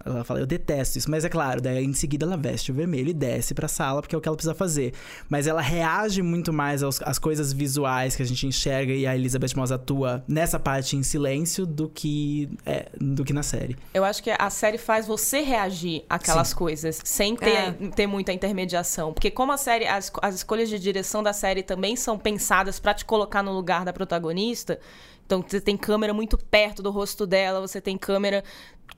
[0.06, 1.10] Ela fala, eu detesto isso.
[1.10, 4.14] Mas é claro, daí em seguida ela veste o vermelho e desce pra sala, porque
[4.14, 4.92] é o que ela precisa fazer.
[5.28, 9.14] Mas ela reage muito mais aos- às coisas visuais que a gente enxerga e a
[9.16, 13.76] Elizabeth Moss atua nessa parte em silêncio do que, é, do que na série.
[13.94, 17.72] Eu acho que a série faz você reagir àquelas coisas, sem ter, É.
[17.94, 19.12] ter muita intermediação.
[19.12, 22.92] Porque como a série, as, as escolhas de direção da série também são pensadas pra
[22.92, 24.78] te colocar no lugar da protagonista.
[25.26, 28.44] Então você tem câmera muito perto do rosto dela, você tem câmera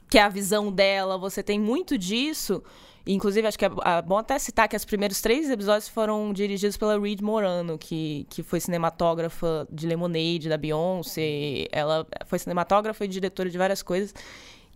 [0.09, 2.63] que é a visão dela, você tem muito disso.
[3.07, 6.77] Inclusive, acho que é é bom até citar que os primeiros três episódios foram dirigidos
[6.77, 11.69] pela Reed Morano, que, que foi cinematógrafa de Lemonade, da Beyoncé.
[11.71, 14.13] Ela foi cinematógrafa e diretora de várias coisas.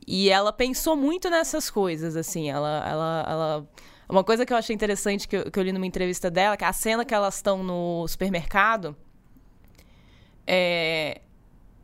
[0.07, 2.49] E ela pensou muito nessas coisas, assim.
[2.49, 3.69] Ela, ela, ela...
[4.09, 6.65] Uma coisa que eu achei interessante que eu, que eu li numa entrevista dela, que
[6.65, 8.97] a cena que elas estão no supermercado.
[10.47, 11.21] É...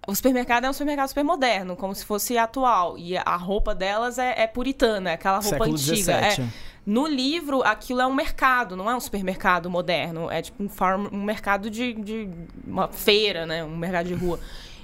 [0.07, 2.97] O supermercado é um supermercado super moderno, como se fosse atual.
[2.97, 6.13] E a roupa delas é, é puritana, é aquela roupa Século antiga.
[6.13, 6.49] É,
[6.87, 10.31] No livro, aquilo é um mercado, não é um supermercado moderno.
[10.31, 12.29] É tipo um, farm, um mercado de, de
[12.65, 13.65] uma feira, né?
[13.65, 14.39] Um mercado de rua.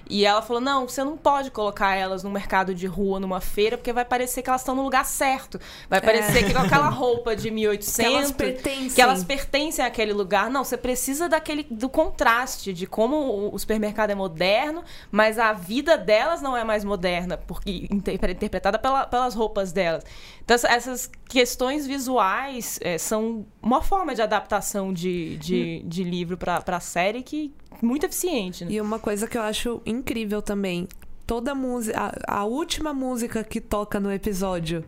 [0.09, 3.77] E ela falou: não, você não pode colocar elas no mercado de rua, numa feira,
[3.79, 5.59] porque vai parecer que elas estão no lugar certo.
[5.89, 7.97] Vai parecer que com aquela roupa de 1800.
[7.97, 8.91] Que elas pertencem.
[8.91, 10.51] que elas pertencem àquele lugar.
[10.51, 13.17] Não, você precisa daquele do contraste de como
[13.53, 18.79] o, supermercado é moderno, mas a vida delas não é mais moderna, porque inter- interpretada
[18.79, 20.05] pela- pelas roupas delas.
[20.45, 26.37] Então, essa- essas questões visuais é, são uma forma de adaptação de, de, de livro
[26.37, 28.65] para série que muito eficiente.
[28.65, 28.73] Né?
[28.73, 30.89] E uma coisa que eu acho incrível também,
[31.27, 34.85] toda música, a, a última música que toca no episódio,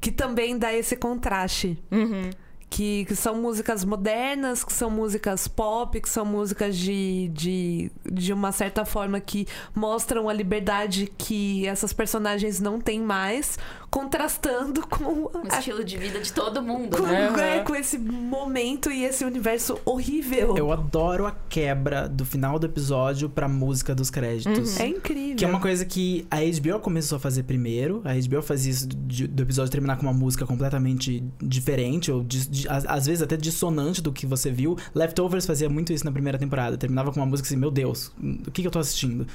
[0.00, 1.82] que também dá esse contraste.
[1.90, 2.30] Uhum.
[2.68, 8.32] Que, que são músicas modernas, que são músicas pop, que são músicas de, de, de
[8.32, 13.56] uma certa forma que mostram a liberdade que essas personagens não têm mais,
[13.96, 17.30] contrastando com, O a- estilo de vida de todo mundo, com, né?
[17.30, 17.36] Uhum.
[17.38, 20.54] é, com esse momento e esse universo horrível.
[20.56, 24.78] Eu adoro a quebra do final do episódio pra música dos créditos.
[24.78, 25.36] É incrível.
[25.36, 28.02] Que é uma coisa que a HBO começou a fazer primeiro.
[28.04, 32.48] A HBO fazia isso de- do episódio terminar com uma música completamente diferente, ou dis-
[32.48, 34.76] di- às, às vezes até dissonante do que você viu.
[34.94, 36.76] Leftovers fazia muito isso na primeira temporada.
[36.76, 38.12] Terminava com uma música assim, meu Deus,
[38.46, 39.26] o que, que eu tô assistindo?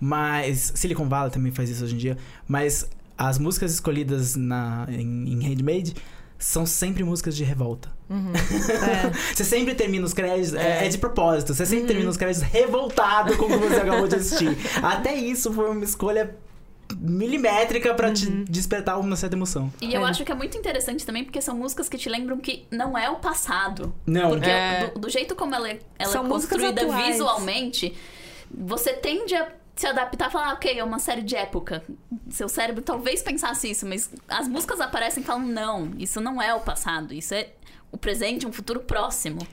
[0.00, 0.72] Mas.
[0.76, 2.16] Silicon Valley também faz isso hoje em dia.
[2.46, 5.94] Mas as músicas escolhidas na, em, em Handmade
[6.38, 7.90] são sempre músicas de revolta.
[8.08, 9.34] É.
[9.34, 10.86] Você sempre termina os créditos, é, É.
[10.86, 14.14] é de propósito, você sempre termina os créditos revoltado com o que você acabou de
[14.16, 14.56] assistir.
[14.82, 16.34] Até isso foi uma escolha
[16.96, 19.70] milimétrica pra te despertar uma certa emoção.
[19.80, 20.10] E eu É.
[20.10, 23.10] acho que é muito interessante também porque são músicas que te lembram que não é
[23.10, 23.92] o passado.
[24.06, 24.88] Não, Porque É.
[24.94, 27.12] do, do jeito como ela é, ela São é músicas construída atuais.
[27.12, 27.94] visualmente,
[28.50, 29.48] você tende a
[29.80, 31.84] se adaptar e falar, ok, é uma série de época.
[32.30, 36.52] Seu cérebro talvez pensasse isso, mas as músicas aparecem e falam, não, isso não é
[36.52, 37.50] o passado, isso é
[37.92, 39.46] o presente, um futuro próximo.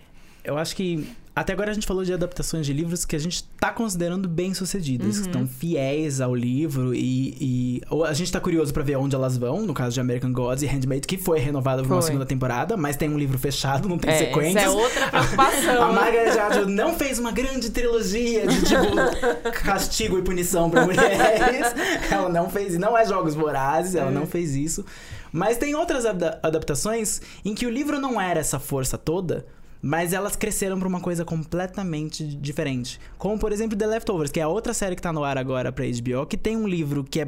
[0.44, 3.44] eu acho que até agora a gente falou de adaptações de livros que a gente
[3.60, 8.74] tá considerando bem sucedidas, que estão fiéis ao livro e, e a gente tá curioso
[8.74, 11.84] pra ver onde elas vão, no caso de American Gods e Handmaid, que foi renovada
[11.84, 14.64] por uma segunda temporada, mas tem um livro fechado, não tem É, sequências.
[14.64, 15.84] essa é outra preocupação.
[15.84, 21.68] A Margaret Atwood não fez uma grande trilogia de tipo castigo e punição pra mulheres.
[22.10, 24.86] ela não fez, não é Jogos Vorazes, ela não fez isso.
[25.32, 29.46] Mas tem outras ada- adaptações em que o livro não era essa força toda,
[29.86, 33.00] mas elas cresceram pra uma coisa completamente diferente.
[33.20, 35.72] Como por exemplo The Leftovers, que é a outra série que tá no ar agora
[35.72, 37.28] pra HBO, que tem um livro que é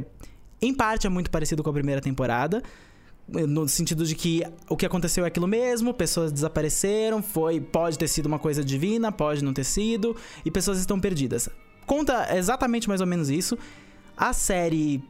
[0.60, 2.64] em parte é muito parecido com a primeira temporada,
[3.28, 8.08] no sentido de que o que aconteceu é aquilo mesmo, pessoas desapareceram, foi, pode ter
[8.08, 11.48] sido uma coisa divina, pode não ter sido, e pessoas estão perdidas.
[11.86, 13.56] Conta exatamente mais ou menos isso.
[14.18, 15.04] A série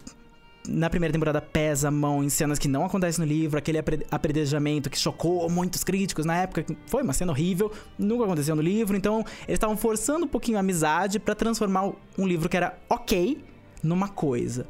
[0.67, 4.05] na primeira temporada pesa a mão em cenas que não acontecem no livro, aquele apre-
[4.11, 8.61] apredejamento que chocou muitos críticos na época, que foi uma cena horrível, nunca aconteceu no
[8.61, 12.77] livro, então eles estavam forçando um pouquinho a amizade pra transformar um livro que era
[12.89, 13.43] ok
[13.81, 14.67] numa coisa.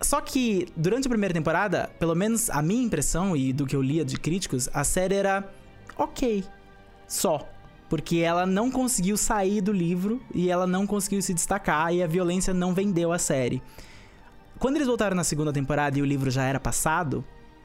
[0.00, 3.82] Só que durante a primeira temporada, pelo menos a minha impressão e do que eu
[3.82, 5.48] lia de críticos, a série era
[5.96, 6.44] ok.
[7.08, 7.48] Só.
[7.88, 12.06] Porque ela não conseguiu sair do livro e ela não conseguiu se destacar e a
[12.06, 13.62] violência não vendeu a série.
[14.64, 17.22] Quando eles voltaram na segunda temporada e o livro já era passado,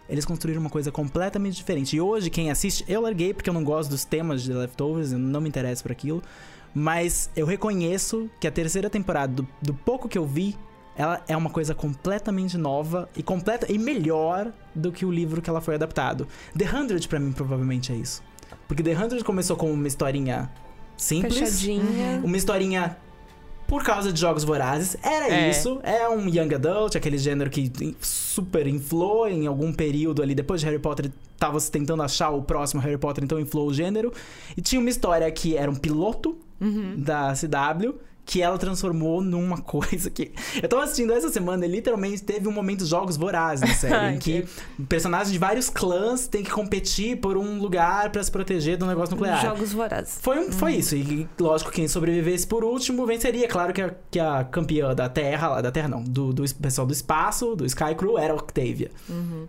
[0.10, 1.96] eles construíram uma coisa completamente diferente.
[1.96, 5.18] E hoje, quem assiste, eu larguei porque eu não gosto dos temas de Leftovers, eu
[5.18, 6.22] não me interesso por aquilo.
[6.76, 10.58] Mas eu reconheço que a terceira temporada, do, do pouco que eu vi,
[10.94, 15.50] ela é uma coisa completamente nova e completa e melhor do que o livro que
[15.50, 16.28] ela foi adaptado.
[16.54, 18.22] The Hundred pra mim provavelmente é isso.
[18.68, 20.52] Porque The Hundred começou com uma historinha
[20.98, 22.20] simples, Fechadinha.
[22.22, 22.98] uma historinha
[23.70, 24.98] por causa de jogos vorazes.
[25.04, 25.50] Era É.
[25.50, 25.80] isso.
[25.84, 30.34] É um young adult, aquele gênero que super inflou em algum período ali.
[30.36, 33.74] Depois de Harry Potter, tava se tentando achar o próximo Harry Potter, então inflou o
[33.74, 34.12] gênero.
[34.58, 36.36] E tinha uma história que era um piloto
[36.98, 37.94] da CW.
[38.32, 40.32] Que ela transformou numa coisa que.
[40.62, 44.14] Eu tava assistindo essa semana e literalmente teve um momento jogos vorazes na série.
[44.14, 44.46] Em que
[44.88, 49.16] personagens de vários clãs têm que competir por um lugar pra se proteger do negócio
[49.16, 49.42] nuclear.
[49.42, 50.20] Jogos vorazes.
[50.22, 50.96] Foi, um- foi isso.
[50.96, 53.48] E lógico, quem sobrevivesse por último venceria.
[53.48, 56.54] Claro que a, que a campeã da Terra, lá da Terra não, do, do es-
[56.54, 58.92] pessoal do espaço, do Sky Crew, era Octavia.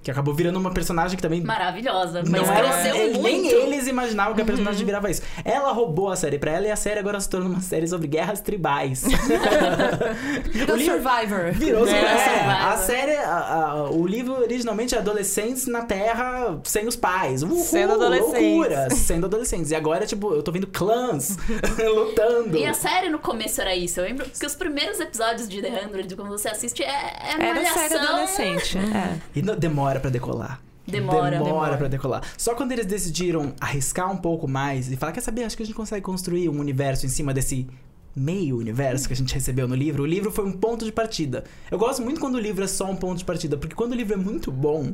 [0.03, 1.43] Que acabou virando uma personagem que também.
[1.43, 3.23] Maravilhosa, mas não era, muito.
[3.23, 5.21] Nem eles imaginavam que a personagem virava isso.
[5.45, 8.09] Ela roubou a série pra ela e a série agora se tornou uma série sobre
[8.09, 8.70] guerras tribais.
[10.53, 11.53] Virou O livro- Survivor.
[11.53, 12.67] Virou É, é, Survivor.
[12.67, 17.43] a série, a- a- o livro originalmente é adolescentes na Terra sem os pais.
[17.43, 18.43] Uhul, Sendo adolescentes.
[18.43, 19.71] Loucuras, sendo adolescentes.
[19.71, 21.37] E agora, tipo, eu tô vendo clãs
[21.95, 22.57] lutando.
[22.57, 24.01] E a série no começo era isso.
[24.01, 27.55] Eu lembro que os primeiros episódios de The 100, quando você assiste, é, é Era
[27.55, 27.83] malhação.
[27.83, 28.79] série adolescente.
[28.79, 29.19] É.
[29.35, 30.61] E não- demora pra decolar.
[30.87, 31.31] Demora.
[31.39, 32.23] demora pra decolar.
[32.37, 35.67] Só quando eles decidiram arriscar um pouco mais e falar, quer saber, acho que a
[35.67, 37.69] gente consegue construir um universo em cima desse
[38.15, 40.03] meio universo que a gente recebeu no livro.
[40.03, 41.45] O livro foi um ponto de partida.
[41.71, 43.95] Eu gosto muito quando o livro é só um ponto de partida, porque quando o
[43.95, 44.93] livro é muito bom,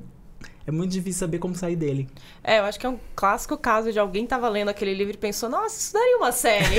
[0.66, 2.08] é muito difícil saber como sair dele.
[2.44, 5.16] É, eu acho que é um clássico caso de alguém tava lendo aquele livro e
[5.16, 6.76] pensou, nossa, isso daria uma série.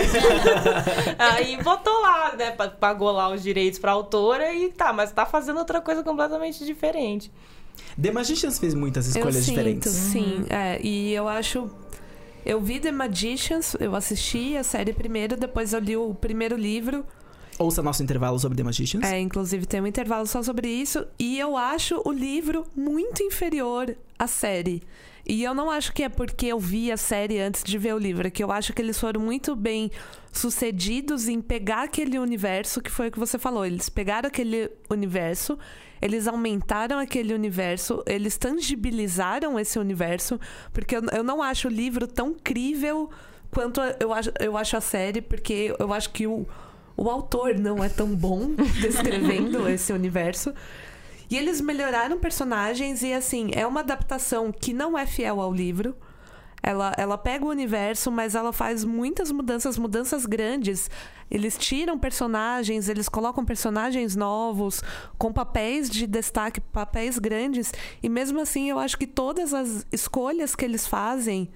[1.17, 2.51] Aí botou lá, né?
[2.51, 6.65] pa- Pagou lá os direitos pra autora e tá, mas tá fazendo outra coisa completamente
[6.65, 7.31] diferente.
[7.99, 9.91] The Magicians fez muitas escolhas eu diferentes.
[9.91, 10.45] Sinto, sim.
[10.49, 11.69] É, e eu acho.
[12.47, 17.05] Eu vi The Magicians, eu assisti a série primeiro, depois eu li o primeiro livro.
[17.59, 19.03] Ouça nosso intervalo sobre The Magicians.
[19.03, 21.05] É, inclusive tem um intervalo só sobre isso.
[21.19, 24.81] E eu acho o livro muito inferior à série.
[25.27, 27.97] E eu não acho que é porque eu vi a série antes de ver o
[27.97, 29.91] livro, é que eu acho que eles foram muito bem
[30.31, 33.65] sucedidos em pegar aquele universo que foi o que você falou.
[33.65, 35.59] Eles pegaram aquele universo,
[36.01, 40.39] eles aumentaram aquele universo, eles tangibilizaram esse universo,
[40.73, 43.09] porque eu, eu não acho o livro tão crível
[43.51, 46.45] quanto eu acho, eu acho a série, porque eu acho que o,
[46.95, 50.53] o autor não é tão bom descrevendo esse universo.
[51.29, 55.95] E eles melhoraram personagens e assim, é uma adaptação que não é fiel ao livro.
[56.67, 60.91] Ela, ela pega o universo, mas ela faz muitas mudanças, mudanças grandes.
[61.31, 64.83] Eles tiram personagens, eles colocam personagens novos,
[65.17, 67.73] com papéis de destaque, papéis grandes.
[68.03, 71.49] E mesmo assim, eu acho que todas as escolhas que eles fazem,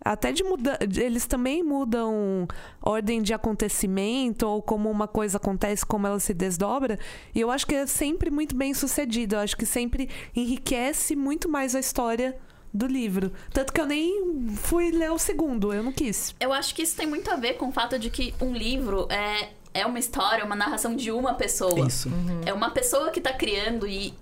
[0.00, 2.46] até de muda eles também mudam
[2.80, 7.00] ordem de acontecimento ou como uma coisa acontece, como ela se desdobra.
[7.34, 9.34] E eu acho que é sempre muito bem sucedido.
[9.34, 12.38] Eu acho que sempre enriquece muito mais a história
[12.76, 13.32] do livro.
[13.52, 16.34] Tanto que eu nem fui ler o segundo, eu não quis.
[16.38, 19.06] Eu acho que isso tem muito a ver com o fato de que um livro
[19.10, 21.86] é, é uma história, uma narração de uma pessoa.
[21.86, 22.10] Isso.
[22.44, 24.12] É uma pessoa que tá criando e,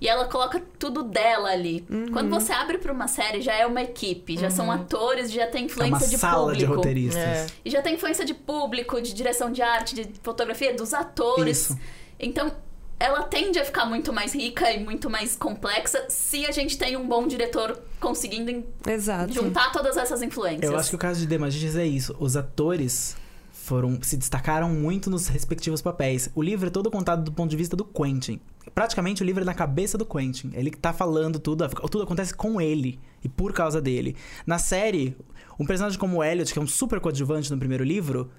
[0.00, 1.84] e ela coloca tudo dela ali.
[1.88, 2.08] Uhum.
[2.12, 5.62] Quando você abre pra uma série, já é uma equipe, já são atores, já tem
[5.62, 6.74] É influência uma de sala de público.
[6.76, 7.22] roteiristas.
[7.22, 7.46] É.
[7.64, 11.70] E já tem influência de público, de direção de arte, de fotografia, dos atores.
[11.70, 11.78] Isso.
[12.20, 12.52] Então,
[12.98, 16.96] ela tende a ficar muito mais rica e muito mais complexa se a gente tem
[16.96, 19.32] um bom diretor conseguindo Exato.
[19.32, 20.70] juntar todas essas influências.
[20.70, 22.16] Eu acho que o caso de The Magicians é isso.
[22.20, 23.16] Os atores
[23.52, 26.28] foram se destacaram muito nos respectivos papéis.
[26.34, 28.40] O livro é todo contado do ponto de vista do Quentin.
[28.74, 30.50] Praticamente o livro é na cabeça do Quentin.
[30.54, 34.16] Ele que tá falando tudo, tudo acontece com ele e por causa dele.
[34.46, 35.16] Na série,
[35.58, 38.30] um personagem como o Elliot, que é um super coadjuvante no primeiro livro,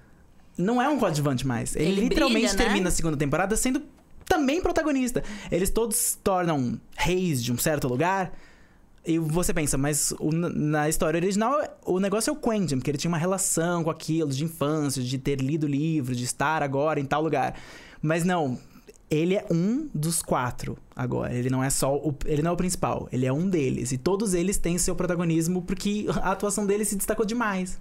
[0.56, 1.74] não é um coadjuvante mais.
[1.74, 2.64] Ele, Ele literalmente brilha, né?
[2.64, 3.82] termina a segunda temporada sendo
[4.26, 5.22] também protagonista.
[5.50, 8.32] Eles todos se tornam reis de um certo lugar.
[9.06, 12.96] E você pensa, mas o- na história original, o negócio é o Quentin, porque ele
[12.96, 17.04] tinha uma relação com aquilo de infância, de ter lido livro, de estar agora em
[17.04, 17.54] tal lugar.
[18.00, 18.58] Mas não,
[19.10, 21.34] ele é um dos quatro agora.
[21.34, 23.92] Ele não é só o, ele não é o principal, ele é um deles.
[23.92, 27.78] E todos eles têm seu protagonismo porque a atuação dele se destacou demais.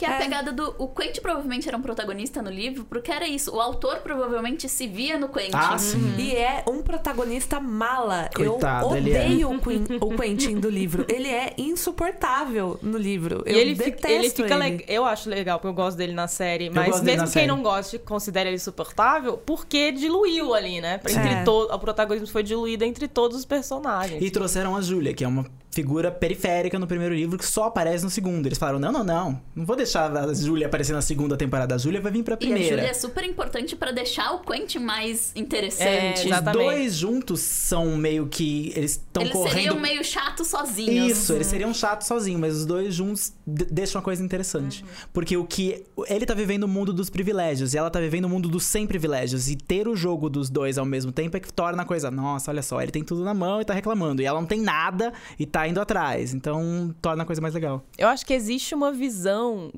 [0.00, 0.18] Que é a É.
[0.18, 0.74] pegada do.
[0.78, 3.54] O Quentin provavelmente era um protagonista no livro, porque era isso.
[3.54, 5.50] O autor provavelmente se via no Quentin.
[5.52, 6.14] Ah, sim.
[6.16, 8.30] E é um protagonista mala.
[8.34, 9.24] Coitado, eu ele é.
[9.26, 11.04] odeio o, Quin- o Quentin do livro.
[11.06, 13.42] Ele é insuportável no livro.
[13.46, 14.76] E Eu ele fica, detesto ele fica ele.
[14.78, 16.70] le- Eu acho legal, porque eu gosto dele na série.
[16.70, 17.46] Mas mesmo quem série.
[17.46, 20.98] não gosta, considera ele suportável, porque diluiu ali, né?
[21.04, 21.42] Entre É.
[21.44, 24.22] to- O protagonismo foi diluído entre todos os personagens.
[24.22, 28.02] E trouxeram a Júlia, que é uma figura periférica no primeiro livro que só aparece
[28.04, 28.46] no segundo.
[28.46, 29.40] Eles falaram: não, não, não.
[29.54, 31.74] Não vou deixar a Júlia aparecer na segunda temporada.
[31.74, 32.76] A Júlia vai vir pra E a primeira.
[32.76, 36.18] Julia é super importante pra deixar o Quentin mais É, interessante.
[36.20, 36.64] Os exatamente.
[36.64, 38.72] dois juntos são meio que.
[38.74, 39.52] Eles estão Eles correndo.
[39.54, 41.10] seriam meio chatos sozinhos.
[41.18, 44.84] Isso, eles seriam chatos sozinhos, mas os dois juntos de- deixam uma coisa interessante.
[45.12, 45.84] Porque o que.
[46.08, 48.86] Ele tá vivendo o mundo dos privilégios e ela tá vivendo o mundo dos sem
[48.86, 49.48] privilégios.
[49.48, 52.10] E ter o jogo dos dois ao mesmo tempo é que torna a coisa.
[52.10, 54.20] Nossa, olha só, ele tem tudo na mão e tá reclamando.
[54.20, 56.32] E ela não tem nada e tá indo atrás.
[56.34, 57.82] Então torna a coisa mais legal.
[57.96, 59.72] Eu acho que existe uma visão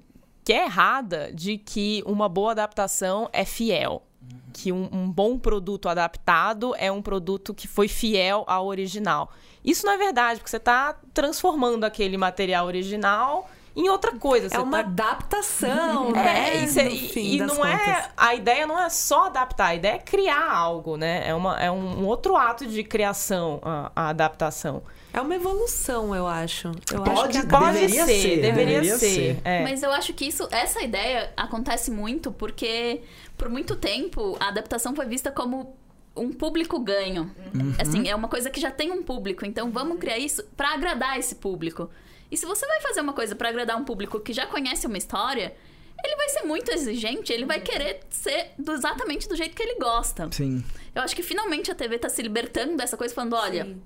[0.44, 4.02] que é errada de que uma boa adaptação é fiel.
[4.52, 9.30] Que um, um bom produto adaptado é um produto que foi fiel ao original.
[9.64, 14.46] Isso não é verdade, porque você está transformando aquele material original em outra coisa.
[14.46, 16.50] É Você uma tá adaptação, né?
[16.50, 17.78] É, isso é- e, e não é.
[17.78, 18.10] contas.
[18.16, 21.26] A ideia não é só adaptar, a ideia é criar algo, né?
[21.26, 24.82] É, uma, é um, um outro ato de criação, a, a adaptação.
[25.12, 26.68] É uma evolução, eu acho.
[26.90, 29.10] Eu acho Pode- que Pode Deveria ser, ser, deveria, deveria ser.
[29.10, 29.40] ser.
[29.44, 29.62] é.
[29.62, 33.02] Mas eu acho que isso, essa ideia acontece muito porque,
[33.36, 35.76] por muito tempo, a adaptação foi vista como
[36.16, 37.30] um público ganho.
[37.78, 41.18] Assim, é uma coisa que já tem um público, então vamos criar isso pra agradar
[41.18, 41.90] esse público.
[42.30, 44.96] E se você vai fazer uma coisa pra agradar um público que já conhece uma
[44.96, 45.54] história,
[46.02, 49.78] ele vai ser muito exigente, ele vai querer ser do- exatamente do jeito que ele
[49.78, 50.28] gosta.
[50.32, 50.64] Sim.
[50.94, 53.76] Eu acho que finalmente a TV tá se libertando dessa coisa, falando: olha,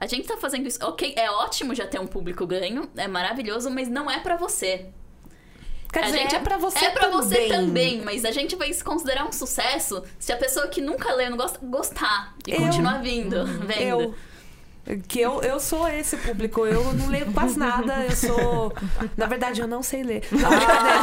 [0.00, 0.78] A gente tá fazendo isso.
[0.84, 4.86] Ok, é ótimo já ter um público ganho, é maravilhoso, mas não é pra você.
[5.92, 7.18] Quer A dizer, gente- é pra você É pra também.
[7.18, 11.12] você também, mas a gente vai se considerar um sucesso se a pessoa que nunca
[11.14, 13.80] leu não gosta gostar e Eu- continuar vindo, vendo.
[14.02, 14.14] Eu.
[15.06, 18.72] Que eu, eu sou esse público, eu não leio quase nada, eu sou.
[19.16, 20.22] Na verdade, eu não sei ler.
[20.32, 20.98] Não, brincadeira.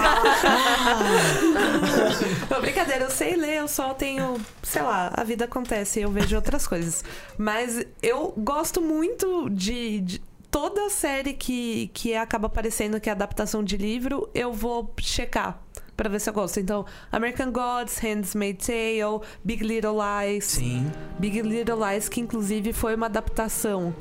[2.49, 4.39] Não, brincadeira, eu sei ler, eu só tenho.
[4.63, 7.03] Sei lá, a vida acontece, eu vejo outras coisas.
[7.37, 9.99] Mas eu gosto muito de.
[10.01, 15.64] de toda série que, que acaba aparecendo que é adaptação de livro, eu vou checar.
[15.95, 16.59] Pra ver se eu gosto.
[16.59, 20.45] Então, American Gods, Handmaid's Tale, Big Little Lies.
[20.45, 20.91] Sim.
[21.17, 23.95] Big Little Lies, que inclusive foi uma adaptação.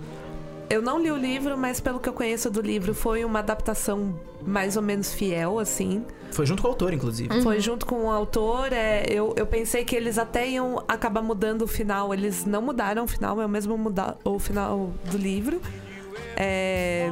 [0.68, 4.18] Eu não li o livro, mas pelo que eu conheço do livro, foi uma adaptação
[4.46, 6.04] mais ou menos fiel, assim.
[6.32, 7.42] Foi junto com o autor, inclusive.
[7.42, 8.72] Foi junto com o autor.
[8.72, 12.12] é, eu, eu pensei que eles até iam acabar mudando o final.
[12.12, 15.60] Eles não mudaram o final, é o mesmo mudar o final do livro.
[16.36, 17.08] É,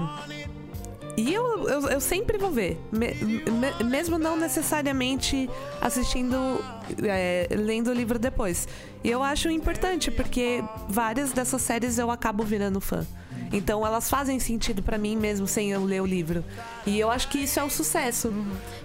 [1.16, 2.80] E eu, eu, eu sempre vou ver.
[2.90, 5.48] Me- me- mesmo não necessariamente
[5.80, 6.36] assistindo,
[7.02, 8.66] é, lendo o livro depois.
[9.04, 13.06] E eu acho importante, porque várias dessas séries eu acabo virando fã.
[13.52, 16.44] Então elas fazem sentido pra mim mesmo sem eu ler o livro.
[16.86, 18.32] E eu acho que isso é o sucesso.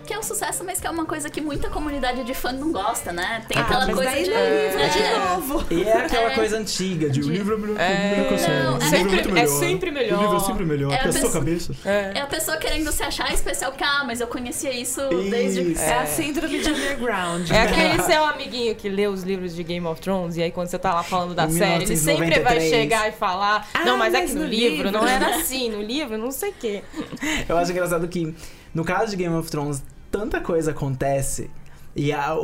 [0.06, 2.72] Que é um sucesso, mas que é uma coisa que muita comunidade de fã não
[2.72, 3.44] gosta, né?
[3.48, 4.30] Tem Ah, aquela mas coisa daí de.
[4.30, 4.90] o livro É.
[4.90, 5.66] de novo.
[5.72, 6.36] E é aquela É.
[6.36, 8.64] coisa antiga de o livro é melhor É, que série.
[8.64, 9.48] não, O livro sempre- muito é melhor.
[9.60, 10.18] sempre melhor.
[10.18, 11.74] O livro é sempre melhor, É que a a sua pessoa- cabeça.
[11.86, 15.62] É a pessoa querendo se achar especial, porque, ah, mas eu conhecia isso desde.
[15.72, 15.82] Isso.
[15.82, 17.50] É a síndrome de underground.
[17.52, 20.68] É aquele seu amiguinho que lê os livros de Game of Thrones e aí quando
[20.68, 22.70] você tá lá falando da série, ele sempre vai 1993.
[22.70, 25.36] chegar e falar: Ah, Não, mas é mas que no, no livro, livro." não era
[25.38, 26.84] assim, no livro não sei o quê.
[27.48, 28.34] Eu acho engraçado que,
[28.74, 31.50] no caso de Game of Thrones, tanta coisa acontece.
[31.98, 32.36] E a,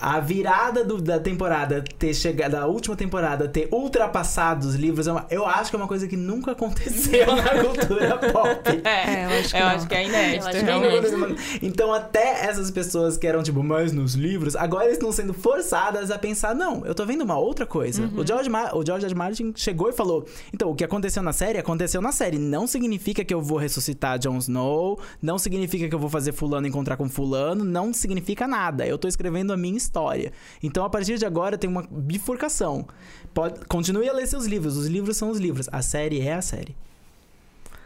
[0.00, 5.12] a virada do- da temporada ter chegado, da última temporada ter ultrapassado os livros, é
[5.12, 8.80] uma- eu acho que é uma coisa que nunca aconteceu na cultura pop.
[8.84, 9.66] É, eu acho que eu não.
[9.68, 10.44] acho que é inédito.
[10.44, 11.58] Eu acho que é inédito.
[11.62, 16.10] Então, até essas pessoas que eram, tipo, mais nos livros, agora eles estão sendo forçadas
[16.10, 18.02] a pensar: não, eu tô vendo uma outra coisa.
[18.02, 18.20] Uhum.
[18.20, 19.06] O, George Ma- o George.
[19.14, 22.38] Martin chegou e falou: então, o que aconteceu na série, aconteceu na série.
[22.38, 26.66] Não significa que eu vou ressuscitar Jon Snow, não significa que eu vou fazer Fulano
[26.66, 28.84] encontrar com Fulano, não significa nada.
[28.86, 30.32] Eu tô escrevendo a minha história.
[30.62, 32.86] Então, a partir de agora, tem uma bifurcação.
[33.34, 36.42] Pode, continue a ler seus livros, os livros são os livros, a série é a
[36.42, 36.74] série.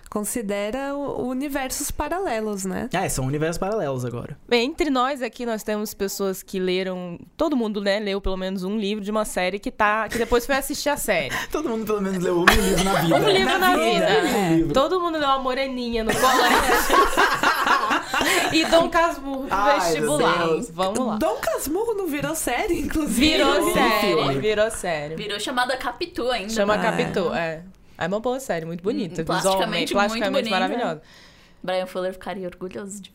[0.08, 2.88] Considera o- universos paralelos, né?
[2.92, 4.36] Ah, são universos paralelos agora.
[4.48, 8.64] Bem, entre nós aqui nós temos pessoas que leram, todo mundo, né, leu pelo menos
[8.64, 11.32] um livro de uma série que tá, que depois foi assistir a série.
[11.52, 13.16] Todo mundo, pelo menos, leu um livro na vida.
[13.16, 14.06] Um livro na, vida.
[14.24, 14.72] Um livro.
[14.72, 16.96] Todo mundo leu a Moreninha no colégio.
[18.52, 20.46] e Dom Casmurro no Ai, vestibular.
[20.46, 20.70] Deus.
[20.70, 21.16] Vamos lá.
[21.16, 23.20] Dom Casmurro não virou série, inclusive.
[23.30, 24.38] Virou Virou série, filme.
[24.38, 25.14] virou série.
[25.16, 26.50] Virou chamada Capitu ainda.
[26.50, 26.82] Chama né?
[26.82, 27.64] Capitu, é.
[27.98, 29.22] É uma boa série, muito bonita.
[29.24, 30.60] Plasticamente visualmente, plasticamente muito bonita.
[30.78, 31.02] maravilhosa.
[31.62, 33.12] Brian Fuller ficaria orgulhoso de.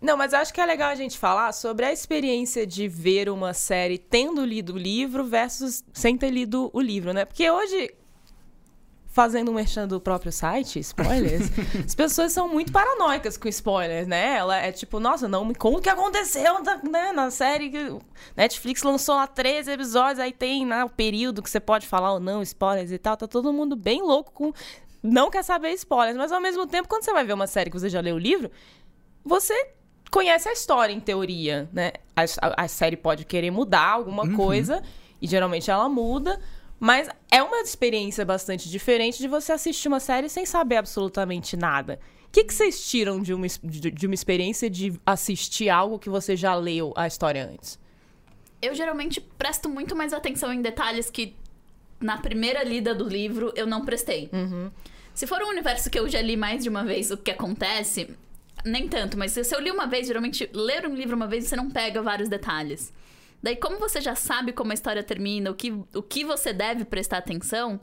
[0.00, 3.28] Não, mas eu acho que é legal a gente falar sobre a experiência de ver
[3.28, 7.24] uma série tendo lido o livro versus sem ter lido o livro, né?
[7.24, 7.94] Porque hoje,
[9.14, 11.50] fazendo um merchan do próprio site, spoilers,
[11.86, 14.36] as pessoas são muito paranoicas com spoilers, né?
[14.38, 17.68] Ela é tipo, nossa, não me conta o que aconteceu na, né, na série.
[17.70, 17.94] que
[18.34, 22.20] Netflix lançou lá 13 episódios, aí tem né, o período que você pode falar ou
[22.20, 23.14] não, spoilers e tal.
[23.16, 24.52] Tá todo mundo bem louco com.
[25.02, 27.78] Não quer saber spoilers, mas ao mesmo tempo, quando você vai ver uma série que
[27.78, 28.50] você já leu o livro,
[29.24, 29.52] você
[30.10, 31.92] conhece a história em teoria, né?
[32.16, 34.82] A, a- a série pode querer mudar alguma coisa,
[35.20, 36.40] e geralmente ela muda,
[36.82, 42.00] mas é uma experiência bastante diferente de você assistir uma série sem saber absolutamente nada.
[42.26, 46.10] O que, que vocês tiram de uma, de, de uma experiência de assistir algo que
[46.10, 47.78] você já leu a história antes?
[48.60, 51.36] Eu geralmente presto muito mais atenção em detalhes que
[52.00, 54.28] na primeira lida do livro eu não prestei.
[55.14, 58.10] Se for um universo que eu já li mais de uma vez o que acontece,
[58.64, 61.54] nem tanto, mas se eu li uma vez, geralmente ler um livro uma vez você
[61.54, 62.92] não pega vários detalhes.
[63.42, 66.84] Daí, como você já sabe como a história termina, o que, o que você deve
[66.84, 67.80] prestar atenção,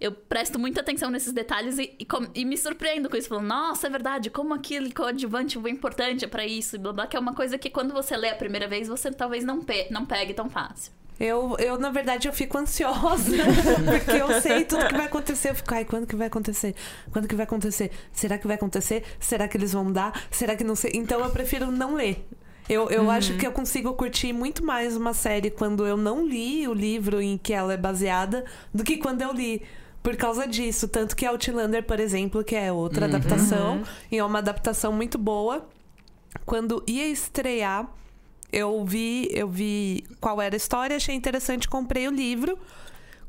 [0.00, 3.28] eu presto muita atenção nesses detalhes e, e, e me surpreendo com isso.
[3.28, 7.16] Falando, nossa, é verdade, como aquele coadjuvante foi importante pra isso, e blá blá, que
[7.16, 10.06] é uma coisa que quando você lê a primeira vez, você talvez não, pe não
[10.06, 10.92] pegue tão fácil.
[11.20, 13.36] Eu, eu, na verdade, eu fico ansiosa.
[13.86, 15.50] porque eu sei tudo que vai acontecer.
[15.50, 16.74] Eu fico, ai, quando que vai acontecer?
[17.12, 17.92] Quando que vai acontecer?
[18.12, 19.04] Será que vai acontecer?
[19.20, 20.20] Será que eles vão mudar?
[20.32, 20.92] Será que não sei?
[20.94, 22.26] Então eu prefiro não ler.
[22.68, 26.66] Eu, eu acho que eu consigo curtir muito mais uma série quando eu não li
[26.68, 29.62] o livro em que ela é baseada do que quando eu li.
[30.02, 30.88] Por causa disso.
[30.88, 35.68] Tanto que Outlander, por exemplo, que é outra adaptação, e é uma adaptação muito boa.
[36.46, 37.88] Quando ia estrear,
[38.52, 42.58] eu vi, eu vi qual era a história, achei interessante, comprei o livro.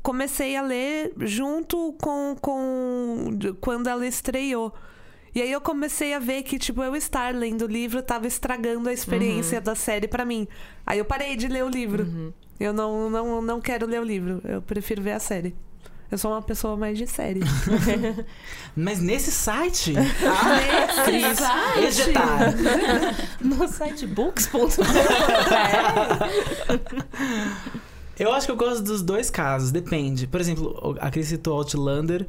[0.04, 3.30] comecei a ler junto com, com
[3.60, 4.72] quando ela estreou.
[5.34, 8.88] E aí eu comecei a ver que, tipo, eu estar lendo o livro tava estragando
[8.88, 10.46] a experiência da série pra mim.
[10.86, 12.32] Aí eu parei de ler o livro.
[12.60, 14.40] Eu não, não, não quero ler o livro.
[14.44, 15.54] Eu prefiro ver a série.
[16.10, 17.40] Eu sou uma pessoa mais de série.
[18.76, 19.92] Mas nesse site.
[21.10, 21.84] Nesse site.
[21.84, 22.54] Ejetar.
[23.42, 24.68] No site books.com.
[28.16, 30.28] Eu acho que eu gosto dos dois casos, depende.
[30.28, 32.26] Por exemplo, a Cris citou Outlander.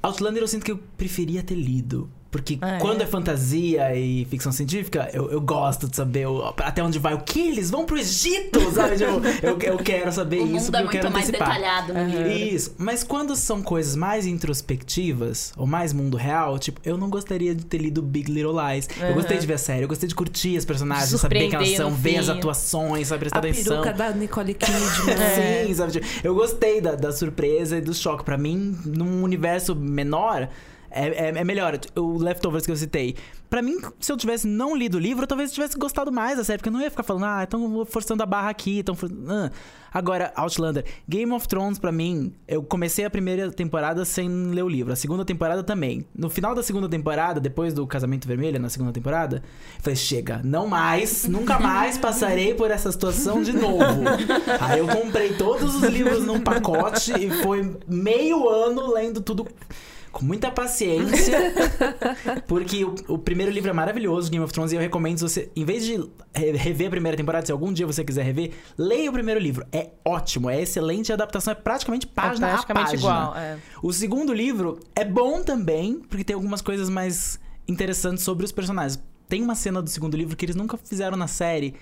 [0.00, 2.08] Outlander eu sinto que eu preferia ter lido.
[2.34, 3.04] Porque Ah, quando é?
[3.04, 3.06] é?
[3.06, 7.38] fantasia e ficção científica, eu, eu gosto de saber o- até onde vai o que
[7.40, 8.96] eles vão pro Egito, sabe?
[8.96, 11.48] Tipo, eu, eu quero saber O isso mundo é eu quero muito mais antecipar.
[11.54, 12.32] detalhado no livro.
[12.32, 17.54] Isso, mas quando são coisas mais introspectivas, ou mais mundo real, tipo, eu não gostaria
[17.54, 18.88] de ter lido Big Little Lies.
[18.98, 19.14] Eu Aham.
[19.14, 21.90] gostei de ver a série, eu gostei de curtir as personagens, saber quem elas são,
[21.92, 23.82] ver as atuações, sabe, prestar A atenção.
[23.82, 25.14] peruca da Nicole Kidman.
[25.14, 25.64] É.
[25.68, 25.92] Sim, sabe?
[25.92, 28.24] Tipo, Eu gostei da, da surpresa e do choque.
[28.24, 30.48] Pra mim, num universo menor,
[30.94, 31.78] é, é, é melhor.
[31.96, 33.16] O Leftovers que eu citei.
[33.50, 36.44] Pra mim, se eu tivesse não lido o livro, eu talvez tivesse gostado mais da
[36.44, 38.82] série, porque eu não ia ficar falando, ah, então forçando a barra aqui.
[38.82, 39.10] Tão for...
[39.28, 39.50] ah.
[39.94, 40.84] Agora, Outlander.
[41.08, 44.92] Game of Thrones, pra mim, eu comecei a primeira temporada sem ler o livro.
[44.92, 46.04] A segunda temporada também.
[46.12, 50.40] No final da segunda temporada, depois do Casamento Vermelho, na segunda temporada, eu falei, chega,
[50.42, 54.02] não mais, nunca mais passarei por essa situação de novo.
[54.60, 59.46] Aí eu comprei todos os livros num pacote e foi meio ano lendo tudo
[60.14, 61.52] com muita paciência.
[62.46, 65.64] Porque o, o primeiro livro é maravilhoso, Game of Thrones, e eu recomendo você, em
[65.64, 65.96] vez de
[66.34, 69.66] re- rever a primeira temporada, se algum dia você quiser rever, leia o primeiro livro.
[69.72, 73.00] É ótimo, é excelente, a adaptação é praticamente página é praticamente a página.
[73.00, 73.36] igual.
[73.36, 73.58] É.
[73.82, 79.02] O segundo livro é bom também, porque tem algumas coisas mais interessantes sobre os personagens.
[79.28, 81.74] Tem uma cena do segundo livro que eles nunca fizeram na série.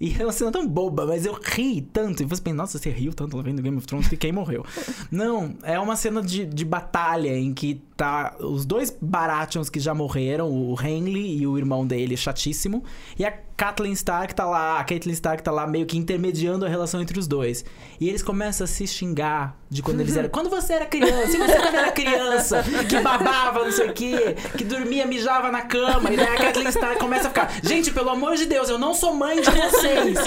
[0.00, 2.22] E é uma cena tão boba, mas eu ri tanto.
[2.22, 4.64] E você pensa, nossa, você riu tanto vendo Game of Thrones que quem morreu?
[5.10, 9.94] Não, é uma cena de, de batalha em que tá os dois Baratheons que já
[9.94, 12.84] morreram, o Henley e o irmão dele, chatíssimo.
[13.18, 16.68] E a Catelyn Stark tá lá, a Catelyn Stark tá lá meio que intermediando a
[16.68, 17.64] relação entre os dois.
[17.98, 20.28] E eles começam a se xingar de quando eles eram.
[20.36, 24.36] Quando você era criança, e você quando era criança, que babava, não sei o quê,
[24.56, 26.12] que dormia, mijava na cama.
[26.12, 28.92] E daí a Kathleen Stark começa a ficar, gente, pelo amor de Deus, eu não
[28.92, 30.18] sou mãe de vocês.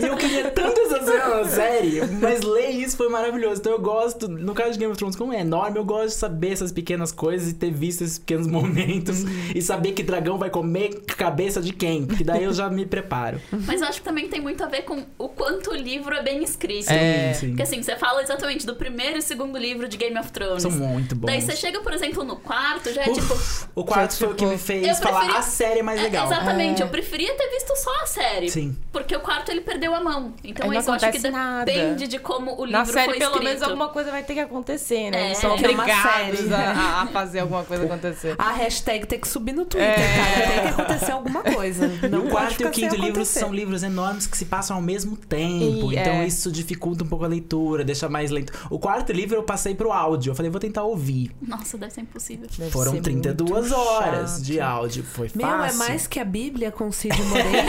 [0.00, 3.60] E eu queria tanto essa série, mas ler isso foi maravilhoso.
[3.60, 6.14] Então eu gosto, no caso de Game of Thrones, como é enorme, eu gosto de
[6.14, 9.24] saber essas pequenas coisas e ter visto esses pequenos momentos
[9.54, 13.40] e saber que dragão vai comer cabeça de quem, porque daí eu já me preparo.
[13.66, 16.22] Mas eu acho que também tem muito a ver com o quanto o livro é
[16.22, 16.90] bem escrito.
[16.90, 17.32] É.
[17.34, 17.48] sim.
[17.48, 20.62] Porque assim, você fala exatamente do primeiro e segundo livro de Game of Thrones.
[20.62, 21.26] São muito bons.
[21.26, 23.70] Daí você chega, por exemplo, no quarto, já é Uf, tipo.
[23.74, 26.00] o quarto foi o que tipo, me fez eu falar preferi- a série é mais
[26.00, 26.26] É, legal.
[26.26, 26.84] exatamente, É.
[26.84, 28.50] eu preferia ter visto só a série.
[28.50, 28.76] Sim.
[28.92, 30.32] Porque o quarto ele perdeu a mão.
[30.44, 31.64] Então isso eu acho que acontece nada.
[31.64, 33.44] depende de como o livro Na série, foi pelo escrito.
[33.48, 35.30] menos, alguma coisa vai ter que acontecer, né?
[35.30, 36.54] É, são é obrigados série.
[36.54, 38.34] a, a fazer alguma coisa acontecer.
[38.38, 39.96] A hashtag tem que subir no Twitter, É.
[39.96, 40.48] cara.
[40.48, 41.88] Tem que acontecer alguma coisa.
[42.10, 43.40] Não o quarto e ficar o quinto acontecer.
[43.40, 45.92] são livros enormes que se passam ao mesmo tempo.
[45.92, 46.26] E, então é.
[46.26, 48.52] isso dificulta um pouco a leitura, deixa mais lento.
[48.70, 50.30] O quarto livro eu passei pro áudio.
[50.30, 51.30] Eu falei, vou tentar ouvir.
[51.40, 52.48] Nossa, deve ser impossível.
[52.58, 54.42] Deve Foram ser 32 muito horas chato.
[54.42, 55.04] de áudio.
[55.04, 55.82] Foi Meu, fácil.
[55.82, 57.62] é mais que a Bíblia com Cid Moreira.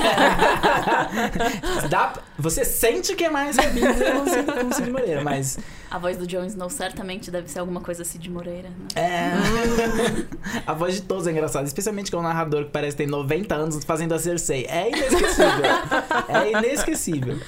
[1.90, 3.96] Dá- você sente que é mais que a Bíblia
[4.64, 5.58] com Cid Moreira, mas
[5.90, 8.70] A voz do Jon Snow certamente deve ser alguma coisa assim de Moreira.
[8.70, 8.88] Né?
[8.96, 9.32] é.
[10.66, 13.84] a voz de todos é engraçada, especialmente com o narrador que parece ter 90 anos
[13.84, 14.66] fazendo a Cersei.
[14.66, 15.66] É inesquecível.
[16.30, 17.40] é inesquecível.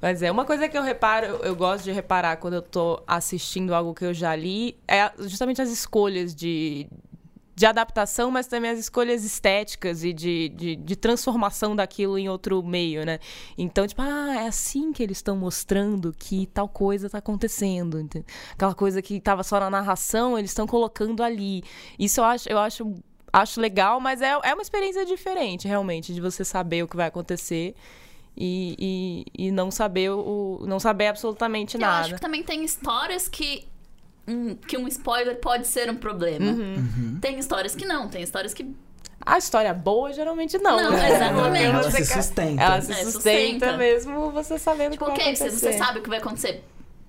[0.00, 3.02] Mas é uma coisa que eu reparo, eu, eu gosto de reparar quando eu tô
[3.06, 6.86] assistindo algo que eu já li, é justamente as escolhas de,
[7.54, 12.62] de adaptação, mas também as escolhas estéticas e de, de, de transformação daquilo em outro
[12.62, 13.18] meio, né?
[13.56, 18.00] Então, tipo, ah, é assim que eles estão mostrando que tal coisa tá acontecendo.
[18.00, 18.26] entende?
[18.52, 21.62] Aquela coisa que tava só na narração, eles estão colocando ali.
[21.98, 22.94] Isso eu acho, eu acho,
[23.32, 27.06] acho legal, mas é, é uma experiência diferente, realmente, de você saber o que vai
[27.06, 27.74] acontecer
[28.36, 32.14] e, e, e não saber o não saber absolutamente Eu acho nada.
[32.14, 33.66] que também tem histórias que.
[34.26, 36.50] Hum, que um spoiler pode ser um problema.
[36.52, 37.18] Uhum.
[37.20, 38.74] Tem histórias que não, tem histórias que.
[39.26, 40.76] A história boa geralmente não.
[40.76, 41.14] Não, né?
[41.14, 41.64] exatamente.
[41.64, 42.62] Ela se sustenta.
[42.62, 43.76] Ela se É, sustenta, sustenta.
[43.78, 45.72] mesmo você sabendo Tipo, o que vai ok, você, acontecer.
[45.72, 46.64] você sabe o que vai acontecer.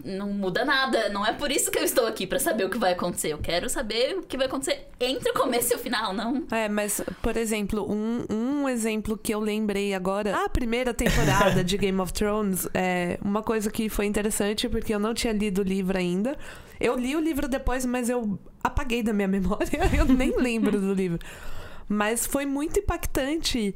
[0.06, 1.10] Não muda nada.
[1.10, 3.34] Não é por isso que eu estou aqui, pra saber o que vai acontecer.
[3.34, 6.46] Eu quero saber o que vai acontecer entre o começo e o final, não.
[6.52, 11.76] É, mas, por exemplo, um, um exemplo que eu lembrei agora, a primeira temporada de
[11.78, 15.64] Game of Thrones, é uma coisa que foi interessante, porque eu não tinha lido o
[15.64, 16.38] livro ainda.
[16.80, 20.94] Eu li o livro depois, mas eu apaguei da minha memória, eu nem lembro do
[20.94, 21.18] livro.
[21.90, 23.76] Mas foi muito impactante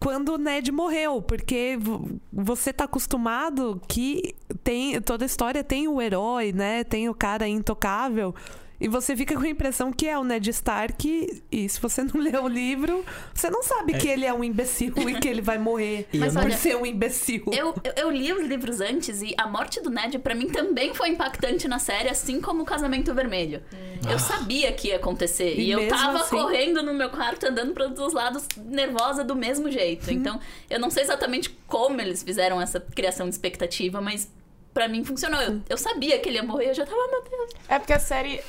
[0.00, 4.34] quando o Ned morreu, porque vo- você tá acostumado que
[4.64, 6.82] tem toda a história tem o herói, né?
[6.84, 8.34] Tem o cara intocável.
[8.80, 12.14] E você fica com a impressão que é o Ned Stark, e se você não
[12.20, 13.04] lê o livro,
[13.34, 16.44] você não sabe que ele é um imbecil e que ele vai morrer Mas por
[16.44, 17.44] olha, ser um imbecil.
[17.52, 20.94] Eu, eu, eu li os livros antes e a morte do Ned pra mim também
[20.94, 23.62] foi impactante na série, assim como o Casamento Vermelho.
[24.10, 27.74] Eu sabia que ia acontecer e, E eu tava assim- correndo no meu quarto, andando
[27.74, 30.10] para os lados, nervosa do mesmo jeito.
[30.10, 34.30] Então, eu não sei exatamente como eles fizeram essa criação de expectativa, mas
[34.72, 35.38] pra mim funcionou.
[35.42, 37.50] Eu, eu sabia que ele ia morrer, eu já tava, "Ah, meu Deus.
[37.68, 38.40] É porque a série.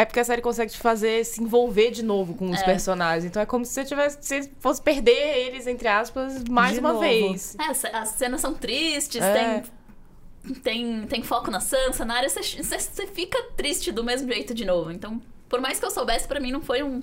[0.00, 2.64] É porque a série consegue te fazer se envolver de novo com os É.
[2.64, 3.24] personagens.
[3.24, 5.10] Então é como se você tivesse, se fosse perder
[5.46, 7.00] eles, entre aspas, mais De uma novo.
[7.00, 7.56] vez.
[7.58, 9.62] É, as- as cenas são tristes, É.
[10.44, 14.32] tem, tem, tem foco na Sansa, na área, você, você- você fica triste do mesmo
[14.32, 14.92] jeito de novo.
[14.92, 17.02] Então, por mais que eu soubesse, pra mim não foi um.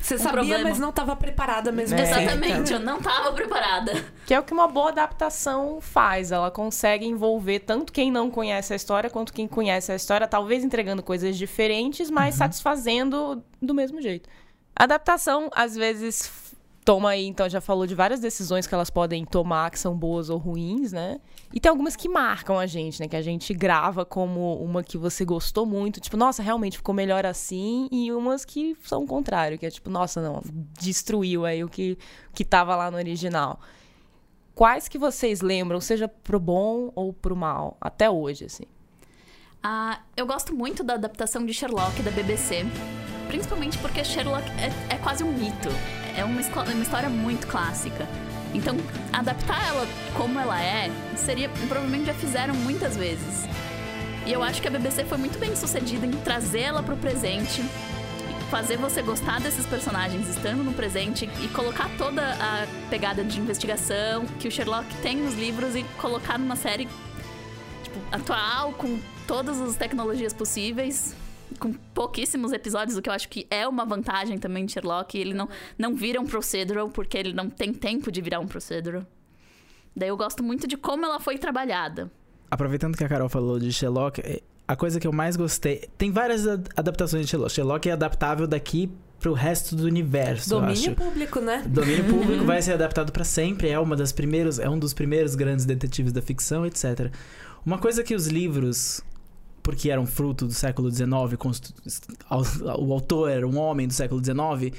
[0.00, 0.68] Você um sabia, problema.
[0.70, 2.02] mas não tava preparada mesmo É.
[2.02, 2.22] assim.
[2.22, 4.04] Exatamente, eu não tava preparada.
[4.26, 6.32] Que é o que uma boa adaptação faz.
[6.32, 10.64] Ela consegue envolver tanto quem não conhece a história quanto quem conhece a história, talvez
[10.64, 14.28] entregando coisas diferentes, mas satisfazendo do mesmo jeito.
[14.74, 16.47] A adaptação, às vezes,
[16.88, 20.30] toma aí, então já falou de várias decisões que elas podem tomar, que são boas
[20.30, 21.20] ou ruins, né?
[21.52, 23.06] E tem algumas que marcam a gente, né?
[23.06, 27.26] Que a gente grava como uma que você gostou muito, tipo, nossa, realmente ficou melhor
[27.26, 30.40] assim, e umas que são o contrário, que é tipo, nossa, não,
[30.80, 31.98] destruiu aí o que,
[32.32, 33.60] que tava lá no original.
[34.54, 38.64] Quais que vocês lembram, seja pro bom ou pro mal, até hoje, assim?
[39.62, 42.64] Ah, eu gosto muito da adaptação de Sherlock da BBC.
[43.26, 45.68] Principalmente porque Sherlock é, é quase um mito.
[46.18, 48.08] É uma, uma história muito clássica.
[48.52, 48.76] Então,
[49.12, 51.48] adaptar ela como ela é, seria.
[51.48, 53.46] Provavelmente já fizeram muitas vezes.
[54.26, 57.62] E eu acho que a BBC foi muito bem sucedida em trazer ela pro presente.
[58.50, 64.26] Fazer você gostar desses personagens estando no presente e colocar toda a pegada de investigação
[64.40, 66.88] que o Sherlock tem nos livros e colocar numa série
[67.84, 71.14] tipo, atual, com todas as tecnologias possíveis,
[71.58, 75.16] com pouquíssimos episódios, o que eu acho que é uma vantagem também de Sherlock.
[75.18, 79.02] Ele não, não vira um procedural, porque ele não tem tempo de virar um procedural.
[79.96, 82.10] Daí eu gosto muito de como ela foi trabalhada.
[82.50, 85.88] Aproveitando que a Carol falou de Sherlock, eh, a coisa que eu mais gostei.
[85.98, 87.52] Tem várias ad- adaptações de Sherlock.
[87.52, 90.54] Sherlock é adaptável daqui pro resto do universo.
[90.54, 90.94] eu Domínio acho.
[90.94, 91.64] público, né?
[91.66, 95.34] Domínio público vai ser adaptado pra sempre, é uma das primeiros, é um dos primeiros
[95.34, 97.10] grandes detetives da ficção, etc.
[97.66, 99.02] Uma coisa que os livros,
[99.68, 101.10] porque eram fruto do século XIX,
[102.78, 104.74] o autor era um homem do século XIX,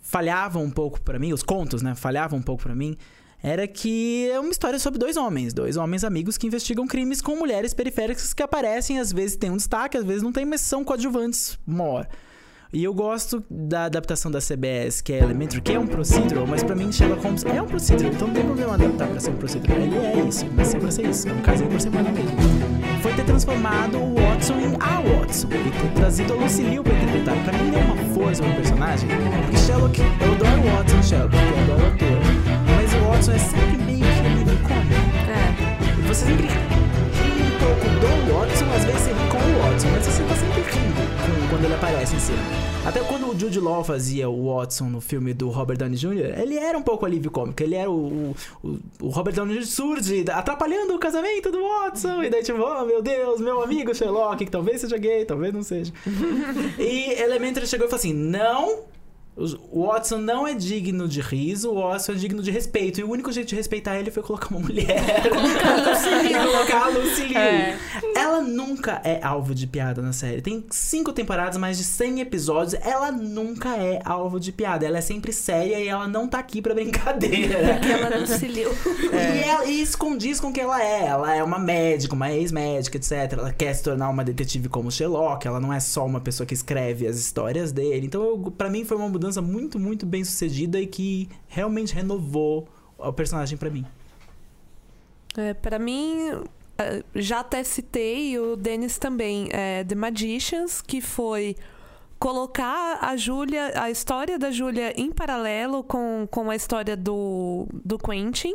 [0.00, 2.96] falhavam um pouco pra mim, os contos, né, falhavam um pouco pra mim,
[3.40, 7.36] era que é uma história sobre dois homens, dois homens amigos que investigam crimes com
[7.36, 10.82] mulheres periféricas que aparecem, às vezes tem um destaque, às vezes não tem, mas são
[10.82, 12.08] coadjuvantes maior.
[12.72, 16.64] E eu gosto da adaptação da CBS, que é Elementary, que é um procedural, mas
[16.64, 19.36] pra mim Sherlock Holmes é um procedural, então não tem problema adaptar pra ser um
[19.36, 19.78] procedural.
[19.78, 22.63] Ele é isso, mas é ser isso, é um casinho por semana mesmo.
[23.04, 27.36] Foi ter transformado o Watson em a Watson e ter trazido a Lucille pra interpretar.
[27.44, 29.10] Pra mim deu uma força pro personagem,
[29.42, 32.18] porque Sherlock, eu adoro o Watson Sherlock, eu adoro o ator,
[32.74, 34.94] mas o Watson é sempre meio que alívio cômico.
[35.28, 35.98] É.
[35.98, 36.48] E Você sempre
[37.72, 40.34] ri um pouco do Watson, às vezes você ri com o Watson, mas você tá
[40.36, 42.38] sempre rindo com- quando ele aparece em cena.
[42.86, 46.58] Até quando o Jude Law fazia o Watson no filme do Robert Downey Jr., ele
[46.58, 47.62] era um pouco alívio cômico.
[47.62, 49.66] Ele era o, o, o Robert Downey Jr.
[49.66, 52.22] surge atrapalhando o casamento do Watson.
[52.22, 55.62] E daí, tipo, oh meu Deus, meu amigo Sherlock, que talvez seja gay, talvez não
[55.62, 55.92] seja.
[56.78, 58.80] e Elementary chegou e falou assim: não.
[59.36, 63.00] O Watson não é digno de riso, o Watson é digno de respeito.
[63.00, 64.86] E o único jeito de respeitar ele foi colocar uma mulher.
[66.44, 67.38] colocar a Lucy Liu.
[67.38, 67.78] É.
[68.14, 70.40] Ela nunca é alvo de piada na série.
[70.40, 72.74] Tem cinco temporadas, mais de 100 episódios.
[72.80, 74.86] Ela nunca é alvo de piada.
[74.86, 77.58] Ela é sempre séria e ela não tá aqui pra brincadeira.
[77.84, 78.70] Ela não se liu.
[79.12, 81.06] E, ela, e isso condiz com o que ela é.
[81.06, 83.32] Ela é uma médica, uma ex-médica, etc.
[83.32, 85.46] Ela quer se tornar uma detetive como Sherlock.
[85.46, 88.06] Ela não é só uma pessoa que escreve as histórias dele.
[88.06, 92.68] Então, eu, pra mim, foi uma mudança muito, muito bem sucedida e que realmente renovou
[92.98, 93.84] o personagem pra mim.
[95.36, 96.30] É, para mim,
[96.78, 101.56] eh, já até citei o Dennis também, é, The Magicians, que foi
[102.18, 107.98] colocar a Júlia, a história da Júlia em paralelo com, com a história do, do
[107.98, 108.54] Quentin,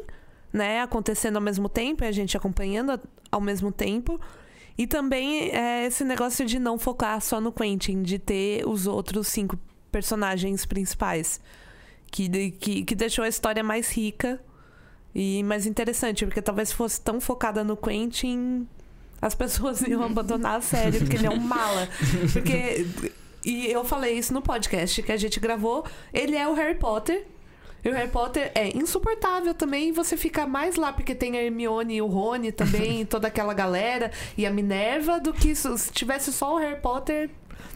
[0.52, 0.82] né?
[0.82, 3.00] Acontecendo ao mesmo tempo, e a gente acompanhando
[3.32, 4.20] ao mesmo tempo.
[4.78, 9.28] E também é, esse negócio de não focar só no Quentin, de ter os outros
[9.28, 9.58] cinco
[9.92, 11.40] personagens principais.
[12.12, 14.42] Que, que, que deixou a história mais rica
[15.14, 18.68] e mais interessante, porque talvez fosse tão focada no Quentin,
[19.22, 21.88] as pessoas iam abandonar a série, porque ele é um mala.
[22.32, 22.88] Porque.
[23.44, 25.86] E eu falei isso no podcast que a gente gravou.
[26.14, 27.26] Ele é o Harry Potter.
[27.84, 29.94] E o Harry Potter é insuportável também.
[29.94, 34.12] Você fica mais lá porque tem a Hermione e o Rony também, toda aquela galera
[34.38, 37.30] e a Minerva, do que se tivesse só o Harry Potter,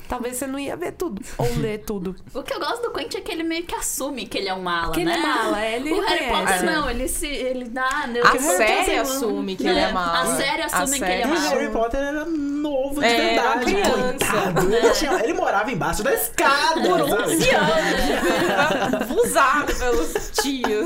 [0.08, 2.16] talvez você não ia ver tudo ou ler tudo.
[2.34, 4.54] O que eu gosto do Quentin é que ele meio que assume que ele é
[4.54, 5.16] um mala, Que ele né?
[5.18, 6.28] é mala, ele O Harry.
[6.28, 7.28] Potter não, ele se.
[7.28, 8.08] ele dá.
[8.08, 10.22] né, A série assume que ele é mala.
[10.22, 11.50] A série assume que ele é mala.
[11.50, 13.66] Harry Potter era novo de É, era verdade.
[13.66, 13.94] criança.
[14.04, 14.74] Coitado.
[14.76, 16.82] Ele, tinha- ele morava embaixo da escada.
[16.82, 17.24] Por sabe?
[17.34, 19.08] 11 anos.
[19.08, 20.86] Fusado pelos tios.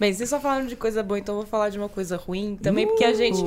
[0.00, 2.56] Bem, vocês só falaram de coisa boa, então eu vou falar de uma coisa ruim
[2.56, 3.38] também, porque a gente.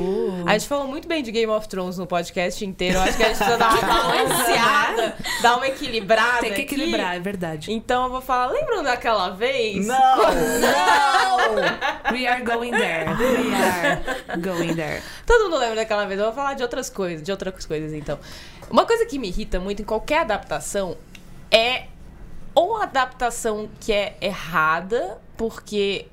[0.46, 3.00] A gente falou muito bem de Game of Thrones no podcast inteiro.
[3.00, 6.42] Eu acho que a gente precisa dar uma balanceada, dar uma equilibrada.
[6.42, 6.76] Tem que aqui.
[6.76, 7.74] equilibrar, é verdade.
[7.74, 9.88] Então eu vou falar, lembram daquela vez?
[9.88, 9.98] Não,
[10.62, 12.14] não.
[12.14, 13.10] We are going there.
[13.10, 15.02] We are going there.
[15.26, 16.20] Todo mundo lembra daquela vez.
[16.20, 18.20] Eu vou falar de outras coisas, de outras coisas, então.
[18.70, 20.98] Uma coisa que me irrita muito em qualquer adaptação
[21.50, 21.88] é
[22.54, 26.06] ou a adaptação que é errada, porque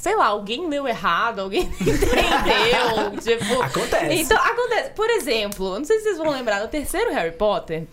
[0.00, 4.14] sei lá, alguém leu errado, alguém entendeu, tipo, Acontece.
[4.14, 4.90] Então, acontece.
[4.90, 7.86] Por exemplo, não sei se vocês vão lembrar, no terceiro Harry Potter,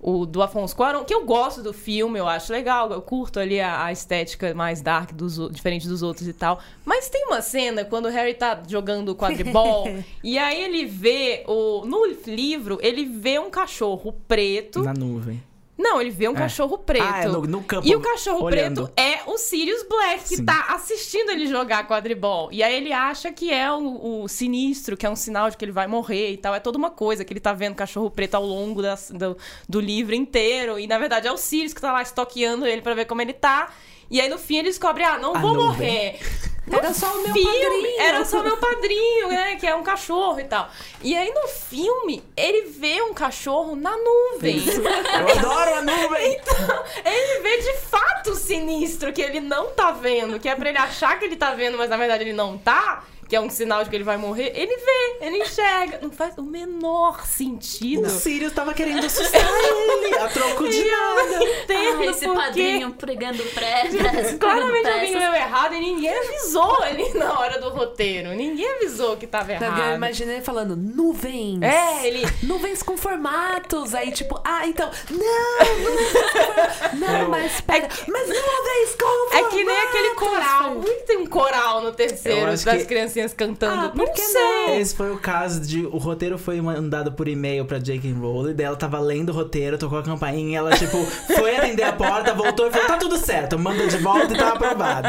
[0.00, 3.60] o do Afonso Cuarón, que eu gosto do filme, eu acho legal, eu curto ali
[3.60, 6.60] a, a estética mais dark, dos, diferente dos outros e tal.
[6.82, 9.86] Mas tem uma cena quando o Harry tá jogando quadribol
[10.24, 14.82] e aí ele vê o no livro, ele vê um cachorro preto.
[14.82, 15.42] Na nuvem.
[15.76, 17.04] Não, ele vê um cachorro preto.
[17.04, 18.84] Ah, é no- no campo, E o cachorro olhando.
[18.86, 20.44] preto é o Sirius Black, que Sim.
[20.44, 22.48] tá assistindo ele jogar quadribol.
[22.52, 25.64] E aí ele acha que é o, o sinistro, que é um sinal de que
[25.64, 26.54] ele vai morrer e tal.
[26.54, 29.36] É toda uma coisa, que ele tá vendo cachorro preto ao longo das- do,
[29.68, 30.78] do livro inteiro.
[30.78, 33.32] E na verdade é o Sirius que tá lá estoqueando ele pra ver como ele
[33.32, 33.72] tá.
[34.10, 35.66] E aí no fim ele descobre, ah, não A vou nuvem.
[35.68, 36.20] morrer.
[36.66, 38.00] No Era só o meu filme, padrinho.
[38.00, 39.56] Era só meu padrinho, né?
[39.56, 40.70] Que é um cachorro e tal.
[41.02, 44.62] E aí no filme, ele vê um cachorro na nuvem.
[44.66, 46.40] Eu adoro a nuvem.
[46.44, 50.70] Então, ele vê de fato o sinistro que ele não tá vendo, que é pra
[50.70, 53.48] ele achar que ele tá vendo, mas na verdade ele não tá, que é um
[53.50, 54.52] sinal de que ele vai morrer.
[54.54, 55.98] Ele vê, ele enxerga.
[56.02, 58.06] Não faz o menor sentido.
[58.06, 61.22] O Sirius tava querendo assustar ele a troco de eu nada.
[61.38, 62.40] não entendo Ah, esse por quê.
[62.40, 63.84] padrinho pregando pré.
[64.38, 68.30] Claramente alguém leu errado e ninguém avisou ali na hora do roteiro.
[68.34, 69.96] Ninguém avisou que tava Então, Eu errado.
[69.96, 71.62] imaginei ele falando nuvens.
[71.62, 72.24] É, ele.
[72.42, 73.94] Nuvens com formatos.
[73.94, 74.90] Aí, tipo, ah, então.
[75.10, 77.00] Não, nuvens com formatos.
[77.00, 77.88] Não, mas pera.
[78.08, 79.48] mas nuvens com É formatos.
[79.58, 80.80] que nem aquele coral.
[80.80, 82.70] Que tem um coral no Eu terceiro das que-
[83.14, 83.86] criancinhas cantando?
[83.86, 84.78] Ah, por não que sei.
[84.80, 85.86] Esse foi o caso de.
[85.86, 88.12] O roteiro foi mandado por e-mail pra J.K.
[88.12, 88.54] Rowling.
[88.54, 90.58] Daí ela tava lendo o roteiro, tocou a campainha.
[90.58, 90.98] Ela, tipo,
[91.36, 94.50] foi atender a porta, voltou e falou: tá tudo certo, manda de volta e tá
[94.50, 95.08] aprovado.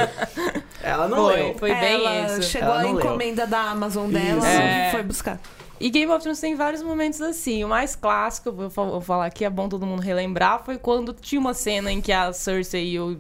[0.81, 1.55] Ela não Foi, leu.
[1.57, 2.43] foi bem Ela isso.
[2.43, 2.99] Chegou Ela a não leu.
[3.05, 4.47] encomenda da Amazon dela Isso.
[4.47, 4.89] É.
[4.91, 5.39] foi buscar.
[5.79, 7.63] E Game of Thrones tem vários momentos assim.
[7.63, 10.77] O mais clássico, eu vou fa- vou falar aqui, é bom todo mundo relembrar, foi
[10.77, 13.17] quando tinha uma cena em que a Cersei e o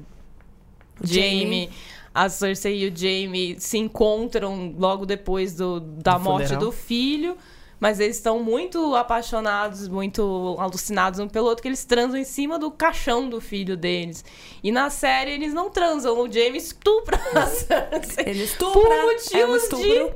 [1.03, 1.69] Jaime.
[2.15, 6.65] A Cersei e o Jaime se encontram logo depois do, da Do morte funeral.
[6.65, 7.37] do filho.
[7.77, 12.57] Mas eles estão muito apaixonados, muito alucinados um pelo outro, que eles transam em cima
[12.57, 14.23] do caixão do filho deles.
[14.63, 18.23] E na série eles não transam, o Jaime estupra a Cersei.
[18.27, 18.81] Ele estupra.
[18.81, 20.15] Por é um motivos estupro.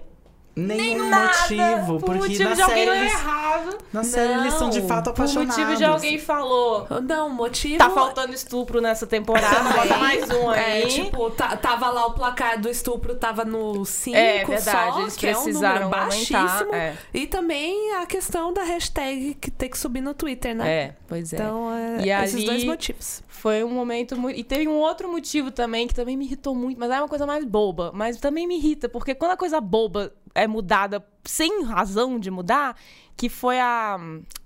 [0.60, 3.78] Nenhum Nada, motivo, por porque motivo na de alguém série, eles, errado.
[3.94, 5.58] na série eles são de Não, fato Por apaixonados.
[5.58, 6.88] motivo de alguém falou.
[7.04, 7.78] Não, motivo.
[7.78, 10.84] Tá faltando estupro nessa temporada, bota mais um aí.
[10.84, 15.00] É, tipo, tá- tava lá o placar do estupro, tava no 5 É, verdade, só,
[15.02, 16.74] eles que é um precisaram número baixíssimo.
[16.74, 16.96] é.
[17.14, 20.70] E também a questão da hashtag que tem que subir no Twitter, né?
[20.70, 21.36] É, pois é.
[21.38, 23.24] Então, é, E esses ali- dois motivos.
[23.28, 24.38] Foi um momento muito.
[24.38, 27.26] E teve um outro motivo também que também me irritou muito, mas é uma coisa
[27.26, 27.90] mais boba.
[27.94, 32.76] Mas também me irrita, porque quando a coisa boba é mudada sem razão de mudar,
[33.16, 33.98] que foi a,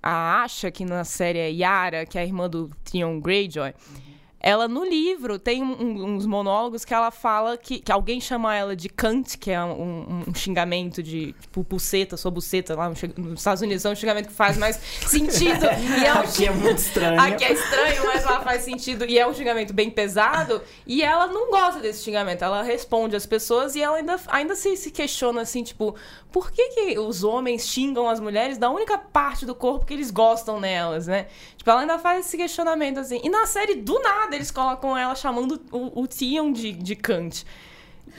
[0.02, 3.74] a Asha, que na série é Yara, que é a irmã do Theon Greyjoy.
[4.46, 8.76] Ela, no livro, tem um- uns monólogos que ela fala que, que alguém chama ela
[8.76, 13.02] de cunt, que é um, um- xingamento de, tipo, buceta, sua buceta, lá nos
[13.40, 14.76] Estados Unidos é um xingamento que faz mais
[15.08, 15.66] sentido.
[15.66, 17.22] e é um Aqui é muito estranho.
[17.22, 19.06] Aqui é estranho, mas lá faz sentido.
[19.06, 20.62] E é um xingamento bem pesado.
[20.86, 22.44] E ela não gosta desse xingamento.
[22.44, 25.96] Ela responde às pessoas e ela ainda, ainda se, se questiona assim, tipo,
[26.34, 30.12] por que, que os homens xingam as mulheres da única parte do corpo que eles
[30.12, 31.28] gostam nelas, né?
[31.56, 33.22] Tipo, ela ainda faz esse questionamento assim.
[33.24, 37.46] E na série, do nada, eles colocam ela chamando o, o Theon de, de Kant.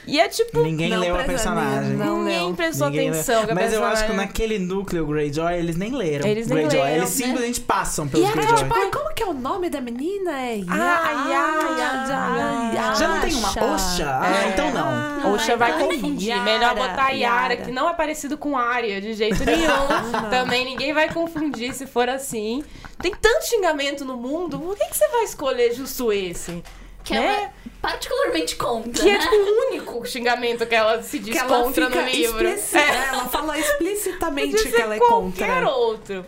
[0.07, 0.61] E é tipo.
[0.62, 1.95] Ninguém Não leu a personagem.
[1.97, 2.55] não ninguém leu.
[2.55, 3.20] prestou Ninguém leu.
[3.20, 3.43] atenção.
[3.51, 6.28] a Mas eu acho que naquele núcleo Greyjoy, eles nem leram.
[6.28, 6.80] Eles nem Greyjoy.
[6.80, 7.24] leram, Eles né?
[7.26, 8.59] simplesmente passam E pelos era Greyjoy.
[8.59, 10.30] tipo, Ai, como que é o nome da menina?
[10.32, 12.97] É Ai, ai, ai, ai, ai.
[12.97, 14.18] Já não tem uma Osha?
[14.20, 14.49] Ah, É.
[14.51, 15.32] então não.
[15.35, 16.28] Oxa vai Ai, confundir.
[16.28, 17.14] Yara, Melhor botar Yara,
[17.55, 17.57] Yara.
[17.57, 19.64] que não é parecido com Arya de jeito nenhum.
[20.28, 22.62] Também ninguém vai confundir se for assim.
[23.01, 26.62] Tem tanto xingamento no mundo, por que, que você vai escolher justo esse?
[27.05, 27.24] Que Né?
[27.24, 27.52] ela é
[27.82, 29.24] particularmente contra, Que é né?
[29.24, 32.48] tipo o único xingamento que ela se diz Que ela contra fica no livro.
[32.48, 33.07] explícita, né?
[33.09, 35.70] Ela fala explicitamente que ela é qualquer contra.
[35.70, 36.26] outro.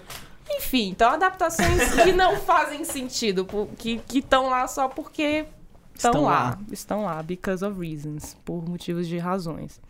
[0.48, 3.46] Enfim, então adaptações que não fazem sentido,
[3.76, 5.46] que estão lá só porque
[5.94, 6.30] estão Estão lá.
[6.30, 6.58] lá.
[6.70, 9.80] Estão lá, because of reasons, por motivos de razões.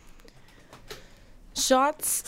[1.55, 2.23] Shots.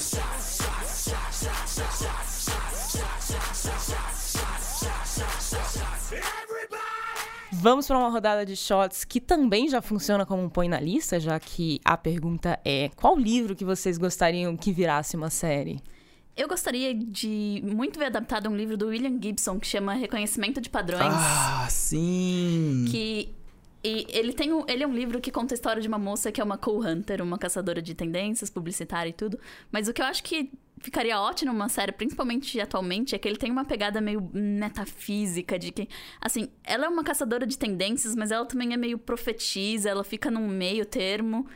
[7.50, 11.18] Vamos para uma rodada de shots que também já funciona como um põe na lista,
[11.18, 15.80] já que a pergunta é: qual livro que vocês gostariam que virasse uma série?
[16.36, 20.70] Eu gostaria de muito ver adaptado um livro do William Gibson que chama Reconhecimento de
[20.70, 21.02] Padrões.
[21.02, 22.84] Ah, sim.
[22.90, 23.34] Que
[23.82, 26.32] e ele tem um, ele é um livro que conta a história de uma moça
[26.32, 29.38] que é uma co-hunter, uma caçadora de tendências, publicitária e tudo.
[29.70, 30.50] Mas o que eu acho que
[30.80, 35.72] ficaria ótimo numa série, principalmente atualmente, é que ele tem uma pegada meio metafísica de
[35.72, 35.88] que,
[36.20, 40.30] assim, ela é uma caçadora de tendências, mas ela também é meio profetiza, ela fica
[40.30, 41.46] num meio termo.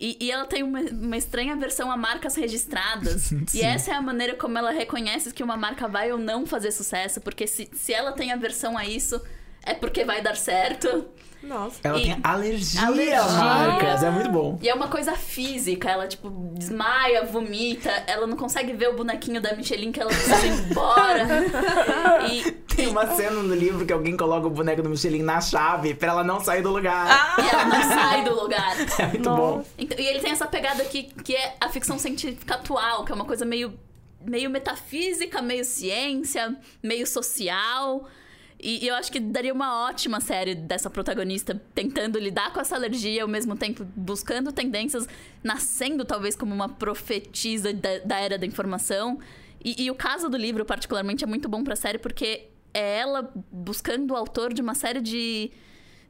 [0.00, 3.32] E, e ela tem uma, uma estranha versão a marcas registradas.
[3.52, 6.70] e essa é a maneira como ela reconhece que uma marca vai ou não fazer
[6.70, 7.20] sucesso.
[7.20, 9.20] Porque se, se ela tem aversão a isso,
[9.62, 11.08] é porque vai dar certo.
[11.42, 11.78] Nossa.
[11.84, 13.20] Ela E- tem alergia, Alergia.
[13.22, 14.58] a marcas, é muito bom.
[14.60, 19.40] E é uma coisa física, ela, tipo, desmaia, vomita, ela não consegue ver o bonequinho
[19.40, 21.26] da Michelin que ela precisa ir embora.
[22.30, 25.94] e, Tem uma cena no livro que alguém coloca o boneco do Michelin na chave
[25.94, 27.06] pra ela não sair do lugar.
[27.38, 28.76] e ela não sai do lugar.
[28.98, 29.64] É muito bom.
[29.78, 33.14] Então, e ele tem essa pegada aqui que é a ficção científica atual, que é
[33.14, 33.72] uma coisa meio,
[34.24, 38.04] meio metafísica, meio ciência, meio social.
[38.60, 42.74] E, e eu acho que daria uma ótima série dessa protagonista tentando lidar com essa
[42.74, 45.06] alergia, ao mesmo tempo buscando tendências,
[45.44, 49.20] nascendo talvez como uma profetisa da, da era da informação.
[49.64, 53.32] E, e o caso do livro, particularmente, é muito bom pra série porque é ela
[53.50, 55.50] buscando o autor de uma série de,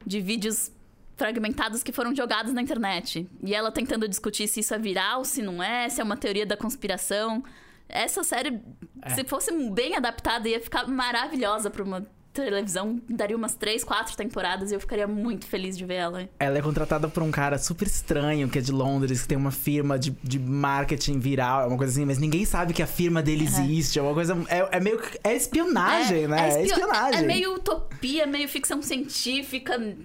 [0.05, 0.71] de vídeos
[1.15, 3.27] fragmentados que foram jogados na internet.
[3.43, 6.45] E ela tentando discutir se isso é viral, se não é, se é uma teoria
[6.45, 7.43] da conspiração.
[7.87, 8.59] Essa série,
[9.13, 12.07] se fosse bem adaptada, ia ficar maravilhosa pra uma
[12.43, 12.99] televisão.
[13.09, 16.29] Daria umas três, quatro temporadas e eu ficaria muito feliz de ver ela.
[16.39, 19.51] Ela é contratada por um cara super estranho, que é de Londres, que tem uma
[19.51, 23.21] firma de, de marketing viral, é uma coisa assim, mas ninguém sabe que a firma
[23.21, 23.99] dele existe.
[23.99, 24.37] É uma coisa.
[24.47, 24.99] É, é meio.
[24.99, 26.45] que- É espionagem, né?
[26.45, 27.19] É, espio- espionagem.
[27.19, 29.95] é meio utopia, meio ficção científica, é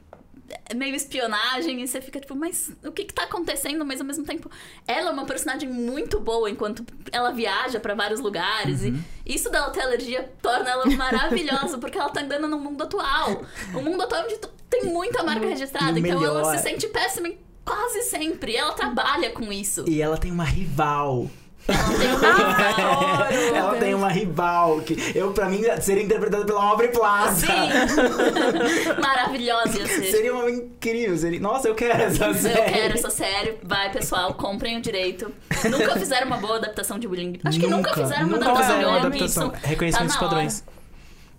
[0.75, 3.85] meio espionagem, e você fica tipo, mas o que que tá acontecendo?
[3.85, 4.51] Mas ao mesmo tempo,
[4.87, 8.83] ela é uma personagem muito boa enquanto ela viaja pra vários lugares.
[8.83, 9.03] Uhum.
[9.25, 13.43] E isso dela ter alergia torna ela maravilhosa, porque ela tá andando no mundo atual.
[13.75, 17.29] O mundo atual onde tu- tem muita marca registrada, então ela melhor- se sente péssima
[17.65, 18.55] quase sempre.
[18.57, 19.85] Ela trabalha com isso.
[19.89, 21.31] E ela tem uma rival.
[21.67, 26.89] Ela tem uma ela tem uma rival que eu para mim seria interpretada pela Aubrey
[26.89, 27.47] Plaza.
[27.47, 29.01] Sim!
[29.01, 30.11] Maravilhosa ia ser.
[30.11, 31.41] Seria uma incrível, seria...
[31.41, 32.59] Nossa, eu quero essa série.
[32.59, 33.59] Eu quero essa série.
[33.63, 35.33] Vai, pessoal, comprem o direito.
[35.71, 37.49] Nunca fizeram uma boa adaptação de Gibson.
[37.49, 39.53] Acho que nunca fizeram uma nunca adaptação fizeram de uma adaptação.
[39.63, 40.65] Reconhecimento Tá na padrões.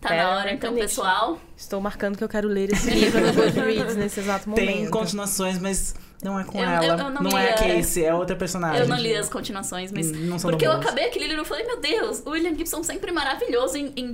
[0.01, 1.39] Tá É, na hora, então, pessoal.
[1.57, 4.65] Estou marcando que eu quero ler esse livro no Goodreads nesse exato momento.
[4.65, 6.85] Tem continuações, mas não é com Eu- ela.
[6.85, 7.75] eu- eu não é a é.
[7.77, 8.81] Casey, é outra personagem.
[8.81, 10.11] Eu não li as continuações, mas.
[10.11, 13.11] Não são Porque eu acabei aquele livro e falei, meu Deus, o William Gibson sempre
[13.11, 14.13] maravilhoso em, em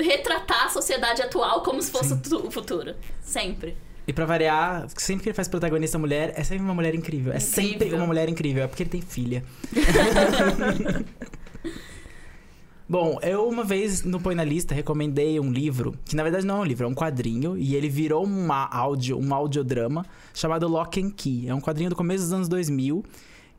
[0.00, 2.94] retratar a sociedade atual como se fosse o tu- o futuro.
[3.20, 3.76] Sempre.
[4.06, 7.32] E pra variar, sempre que ele faz protagonista mulher, é sempre uma mulher incrível.
[7.32, 8.64] É sempre uma mulher incrível.
[8.64, 9.44] É porque ele tem filha.
[12.88, 16.56] Bom, eu uma vez no Põe na Lista recomendei um livro, que na verdade não
[16.56, 20.98] é um livro, é um quadrinho, e ele virou uma áudio, um audiodrama chamado Lock
[20.98, 21.48] and Key.
[21.48, 23.04] É um quadrinho do começo dos anos 2000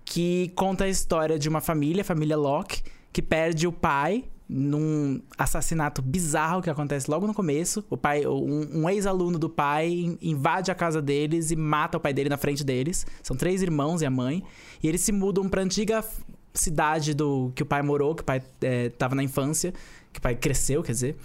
[0.03, 2.81] que conta a história de uma família, a família Locke,
[3.13, 7.85] que perde o pai num assassinato bizarro que acontece logo no começo.
[7.87, 12.01] O pai, um, um ex-aluno do pai in- invade a casa deles e mata o
[12.01, 13.05] pai dele na frente deles.
[13.21, 14.41] São três irmãos e a mãe.
[14.81, 16.03] E eles se mudam pra antiga
[16.53, 19.73] cidade do que o pai morou, que o pai eh, tava na infância,
[20.11, 21.15] que o pai cresceu, quer dizer.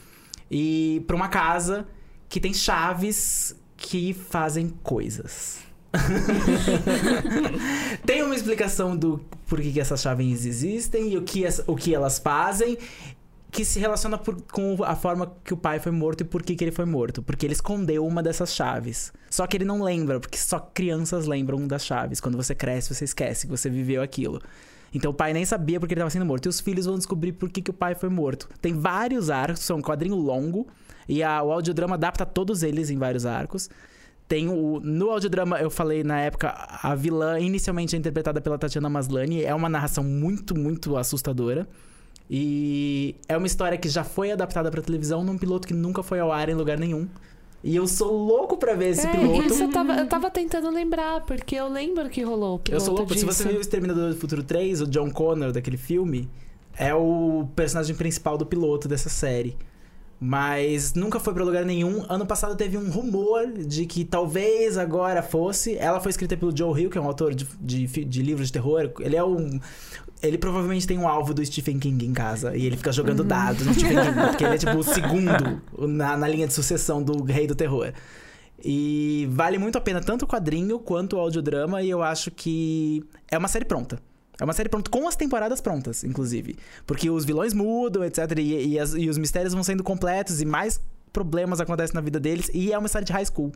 [0.50, 1.86] E pra uma casa
[2.28, 5.58] que tem chaves que fazem coisas.
[8.04, 11.76] Tem uma explicação do por que, que essas chaves existem e o que, as- o
[11.76, 12.76] que elas fazem
[13.50, 16.56] que se relaciona por- com a forma que o pai foi morto e por que,
[16.56, 17.22] que ele foi morto.
[17.22, 19.12] Porque ele escondeu uma dessas chaves.
[19.30, 22.20] Só que ele não lembra, porque só crianças lembram das chaves.
[22.20, 24.40] Quando você cresce, você esquece que você viveu aquilo.
[24.94, 26.46] Então o pai nem sabia porque ele estava sendo morto.
[26.46, 28.48] E os filhos vão descobrir por que, que o pai foi morto.
[28.62, 30.66] Tem vários arcos, são um quadrinho longo.
[31.08, 33.68] E a- o audiodrama adapta todos eles em vários arcos.
[34.26, 34.80] Tem o.
[34.80, 36.48] No audiodrama, eu falei na época,
[36.82, 39.42] a vilã inicialmente é interpretada pela Tatiana Maslany.
[39.44, 41.68] É uma narração muito, muito assustadora.
[42.30, 46.20] E é uma história que já foi adaptada pra televisão num piloto que nunca foi
[46.20, 47.06] ao ar em lugar nenhum.
[47.66, 49.46] E eu sou louco pra ver esse É, piloto.
[49.48, 52.84] isso eu tava, eu tava tentando lembrar, porque eu lembro que rolou o piloto Eu
[52.84, 53.08] sou louco.
[53.14, 53.26] Se disso.
[53.26, 56.28] você viu o Exterminador do Futuro 3, o John Connor daquele filme
[56.76, 59.56] é o personagem principal do piloto dessa série.
[60.20, 62.04] Mas nunca foi pra lugar nenhum.
[62.08, 65.76] Ano passado teve um rumor de que talvez agora fosse.
[65.76, 68.52] Ela foi escrita pelo Joe Hill, que é um autor de, de, de livros de
[68.52, 68.90] terror.
[69.00, 69.58] Ele é um.
[70.26, 72.56] Ele provavelmente tem um alvo do Stephen King em casa.
[72.56, 74.14] E ele fica jogando dados no Stephen King.
[74.28, 77.92] Porque ele é tipo o segundo na, na linha de sucessão do Rei do Terror.
[78.62, 81.82] E vale muito a pena tanto o quadrinho quanto o audiodrama.
[81.82, 84.00] E eu acho que é uma série pronta.
[84.40, 86.56] É uma série pronta, com as temporadas prontas, inclusive.
[86.86, 88.18] Porque os vilões mudam, etc.
[88.38, 90.80] E, e as- e os mistérios vão sendo completos e mais
[91.12, 92.50] problemas acontecem na vida deles.
[92.52, 93.52] E é uma série de high school.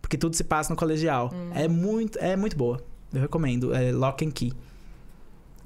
[0.00, 1.30] Porque tudo se passa no colegial.
[1.54, 2.80] É, muito, é muito boa.
[3.12, 3.74] Eu recomendo.
[3.74, 4.52] É Lock and Key.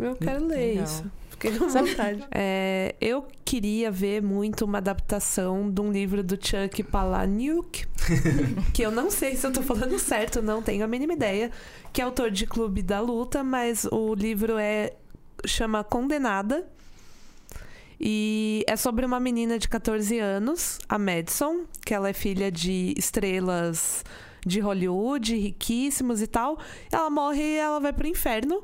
[0.01, 0.85] Eu quero ler Legal.
[0.85, 1.11] isso.
[1.31, 2.25] Fiquei com vontade.
[2.31, 7.87] É, eu queria ver muito uma adaptação de um livro do Chuck Palahniuk,
[8.75, 11.51] que eu não sei se eu tô falando certo, não tenho a mínima ideia,
[11.93, 14.93] que é autor de Clube da Luta, mas o livro é
[15.47, 16.67] chama Condenada.
[18.03, 22.95] E é sobre uma menina de 14 anos, a Madison, que ela é filha de
[22.97, 24.03] estrelas
[24.47, 26.59] de Hollywood, riquíssimos e tal.
[26.91, 28.63] Ela morre e ela vai pro inferno.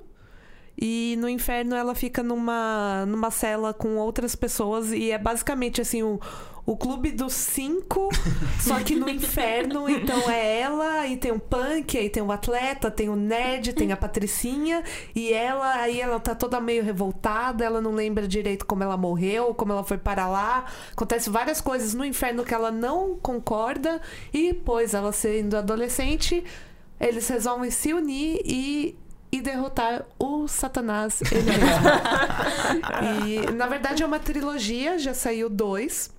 [0.78, 6.02] E no inferno ela fica numa, numa cela com outras pessoas e é basicamente assim
[6.02, 6.20] o,
[6.66, 8.10] o clube dos cinco,
[8.60, 12.90] só que no inferno, então é ela, aí tem o punk, aí tem o atleta,
[12.90, 14.82] tem o nerd, tem a patricinha,
[15.14, 19.54] e ela, aí ela tá toda meio revoltada, ela não lembra direito como ela morreu,
[19.54, 20.64] como ela foi para lá.
[20.90, 24.00] Acontece várias coisas no inferno que ela não concorda,
[24.34, 26.42] e depois ela sendo adolescente,
[26.98, 28.98] eles resolvem se unir e
[29.36, 33.26] e derrotar o Satanás ele mesmo.
[33.26, 36.10] e na verdade é uma trilogia, já saiu dois.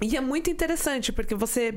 [0.00, 1.74] E é muito interessante, porque você.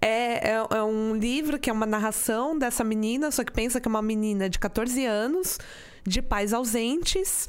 [0.00, 3.88] É, é, é um livro que é uma narração dessa menina, só que pensa que
[3.88, 5.58] é uma menina de 14 anos,
[6.06, 7.48] de pais ausentes,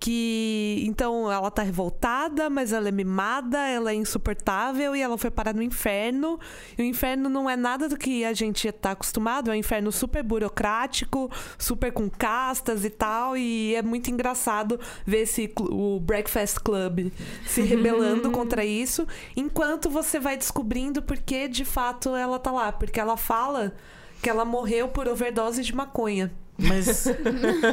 [0.00, 5.30] que então ela tá revoltada, mas ela é mimada, ela é insuportável e ela foi
[5.30, 6.38] parar no inferno.
[6.76, 9.90] E o inferno não é nada do que a gente tá acostumado, é um inferno
[9.90, 16.60] super burocrático, super com castas e tal, e é muito engraçado ver esse o Breakfast
[16.60, 17.12] Club
[17.46, 23.00] se rebelando contra isso, enquanto você vai descobrindo porque de fato ela tá lá, porque
[23.00, 23.74] ela fala
[24.22, 26.32] que ela morreu por overdose de maconha.
[26.58, 27.06] Mas.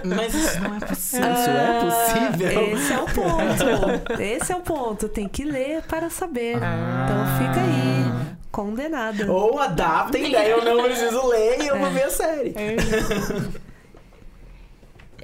[0.06, 1.34] mas isso não é possível.
[1.34, 2.78] Isso é possível.
[2.78, 4.22] Esse é o ponto.
[4.22, 5.10] Esse é o ponto.
[5.10, 6.58] Tem que ler para saber.
[6.58, 8.36] Então fica aí.
[8.52, 9.30] Condenada.
[9.30, 12.54] Ou adaptem, daí eu não preciso ler e eu vou ver a série.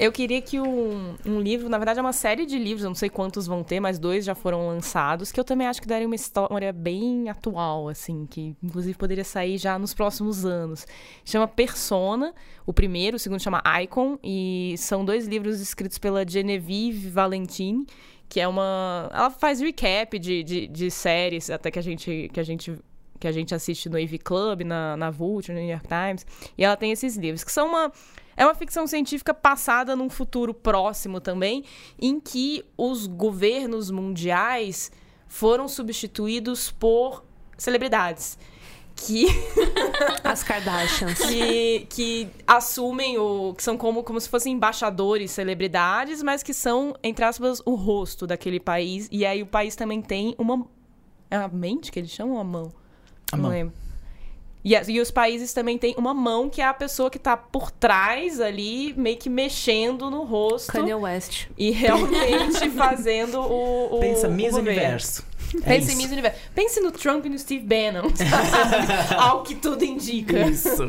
[0.01, 2.95] Eu queria que um, um livro, na verdade é uma série de livros, eu não
[2.95, 6.07] sei quantos vão ter, mas dois já foram lançados, que eu também acho que daria
[6.07, 10.87] uma história bem atual, assim, que inclusive poderia sair já nos próximos anos.
[11.23, 12.33] Chama Persona,
[12.65, 17.85] o primeiro, o segundo chama Icon, e são dois livros escritos pela Genevieve Valentine,
[18.27, 19.07] que é uma.
[19.13, 22.27] Ela faz recap de, de, de séries, até que a gente.
[22.33, 22.75] Que a gente
[23.21, 26.25] que a gente assiste no AV Club, na, na Vulture, no New York Times,
[26.57, 27.91] e ela tem esses livros, que são uma,
[28.35, 31.63] é uma ficção científica passada num futuro próximo também,
[32.01, 34.91] em que os governos mundiais
[35.27, 37.23] foram substituídos por
[37.57, 38.39] celebridades.
[38.95, 39.27] Que,
[40.23, 41.19] As Kardashians.
[41.19, 43.53] que, que assumem o.
[43.53, 48.27] que são como, como se fossem embaixadores, celebridades, mas que são, entre aspas, o rosto
[48.27, 49.07] daquele país.
[49.11, 50.67] E aí o país também tem uma.
[51.29, 52.80] É a mente que eles chamam ou a mão?
[53.31, 53.51] A Não mão.
[53.51, 53.73] lembro.
[54.63, 57.71] E, e os países também têm uma mão que é a pessoa que tá por
[57.71, 60.71] trás ali, meio que mexendo no rosto.
[60.71, 61.47] Kanye West.
[61.57, 63.97] E realmente fazendo o.
[63.97, 64.69] o Pensa o Miss governo.
[64.69, 65.25] Universo.
[65.63, 65.91] É Pense isso.
[65.91, 66.37] em Miss Universo.
[66.55, 68.09] Pense no Trump e no Steve Bannon.
[68.15, 69.15] sabe?
[69.17, 70.47] Ao que tudo indica.
[70.47, 70.87] Isso.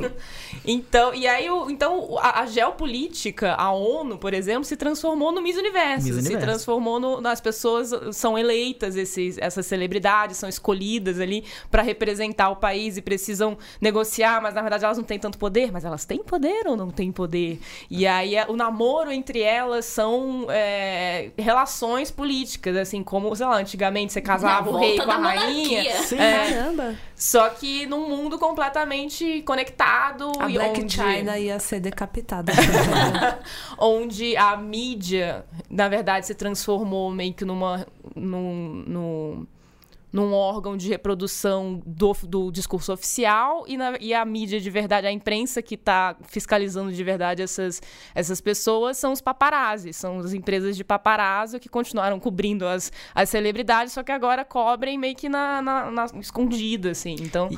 [0.65, 5.41] Então, e aí, o, então a, a geopolítica, a ONU, por exemplo, se transformou no
[5.43, 6.05] Miss Universo.
[6.07, 6.47] Miss Se Universo.
[6.47, 7.27] transformou no.
[7.29, 13.03] As pessoas são eleitas, esses, essas celebridades são escolhidas ali para representar o país e
[13.03, 15.73] precisam negociar, mas na verdade elas não têm tanto poder.
[15.73, 17.61] Mas elas têm poder ou não têm poder?
[17.91, 23.57] E aí é- o namoro entre elas são é, relações políticas, assim, como, sei lá,
[23.57, 26.03] antigamente você casava o rei com a rainha.
[26.03, 26.19] Sim.
[26.19, 26.95] É, Caramba.
[27.23, 32.53] Só que num mundo completamente conectado A e Black onde, China ia ser decapitada.
[33.79, 37.87] onde a mídia, na verdade, se transformou meio que numa
[38.17, 39.47] num, num,
[40.13, 45.07] num órgão de reprodução do, do discurso oficial e, na- e a mídia de verdade,
[45.07, 47.81] a imprensa que está fiscalizando de verdade essas,
[48.15, 53.31] essas pessoas são os paparazzi, são as empresas de paparazzo que continuaram cobrindo as, as
[53.31, 57.17] celebridades, só que agora cobrem meio que na, na, na escondida, assim.
[57.21, 57.49] Então,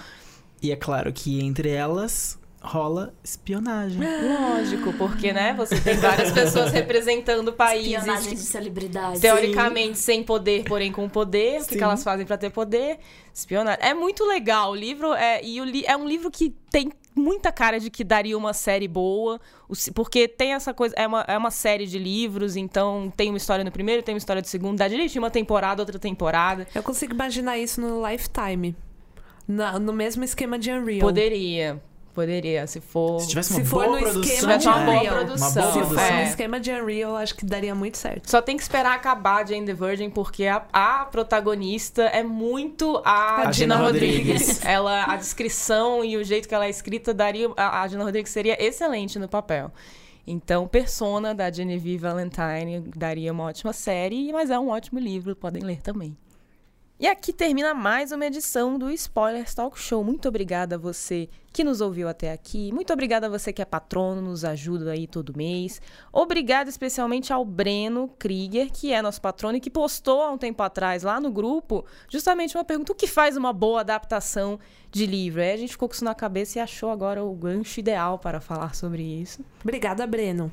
[0.62, 4.00] E é claro que entre elas rola espionagem.
[4.00, 9.20] Lógico, porque, né, você tem várias pessoas representando Espionagem países de celebridade.
[9.20, 11.60] teoricamente sem poder, porém com poder.
[11.60, 11.76] O que, Sim.
[11.78, 12.98] que elas fazem pra ter poder?
[13.32, 13.80] Espionagem.
[13.84, 17.52] É muito legal o livro, é, e o li- é um livro que tem muita
[17.52, 19.40] cara de que daria uma série boa,
[19.94, 23.62] porque tem essa coisa, é uma, é uma série de livros, então tem uma história
[23.62, 26.66] no primeiro, tem uma história do segundo, dá direitinho uma temporada, outra temporada.
[26.74, 28.74] Eu consigo imaginar isso no Lifetime.
[29.46, 31.00] Na- no mesmo esquema de Unreal.
[31.00, 31.80] Poderia,
[32.14, 33.20] poderia, se for...
[33.20, 35.52] Se tivesse uma Se for boa no produção, esquema de uma boa uma produção.
[35.52, 36.10] boa Se for produção.
[36.10, 36.24] no É.
[36.28, 38.30] esquema de Unreal, eu acho que daria muito certo.
[38.30, 43.42] Só tem que esperar acabar Jane the Virgin, porque a, a protagonista é muito a,
[43.48, 44.40] A Gina Gina Rodrigues.
[44.40, 44.64] Rodrigues.
[44.64, 47.50] Ela, a descrição e o jeito que ela é escrita daria.
[47.56, 49.70] A, a Gina Rodrigues seria excelente no papel.
[50.26, 55.62] Então, Persona, da Genevieve Valentine, daria uma ótima série, mas é um ótimo livro, podem
[55.62, 56.16] ler também.
[56.98, 60.04] E aqui termina mais uma edição do Spoilers Talk Show.
[60.04, 62.70] Muito obrigada a você que nos ouviu até aqui.
[62.72, 65.82] Muito obrigada a você que é patrono, nos ajuda aí todo mês.
[66.12, 70.62] Obrigada especialmente ao Breno Krieger, que é nosso patrono e que postou há um tempo
[70.62, 74.60] atrás lá no grupo justamente uma pergunta: o que faz uma boa adaptação
[74.92, 75.42] de livro?
[75.42, 78.40] Aí a gente ficou com isso na cabeça e achou agora o gancho ideal para
[78.40, 79.44] falar sobre isso.
[79.64, 80.52] Obrigada, Breno.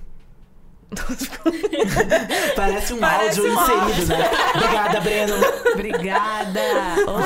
[2.56, 4.30] Parece um Parece áudio um inserido, né?
[4.56, 5.34] Obrigada, Breno.
[5.74, 6.62] Obrigada.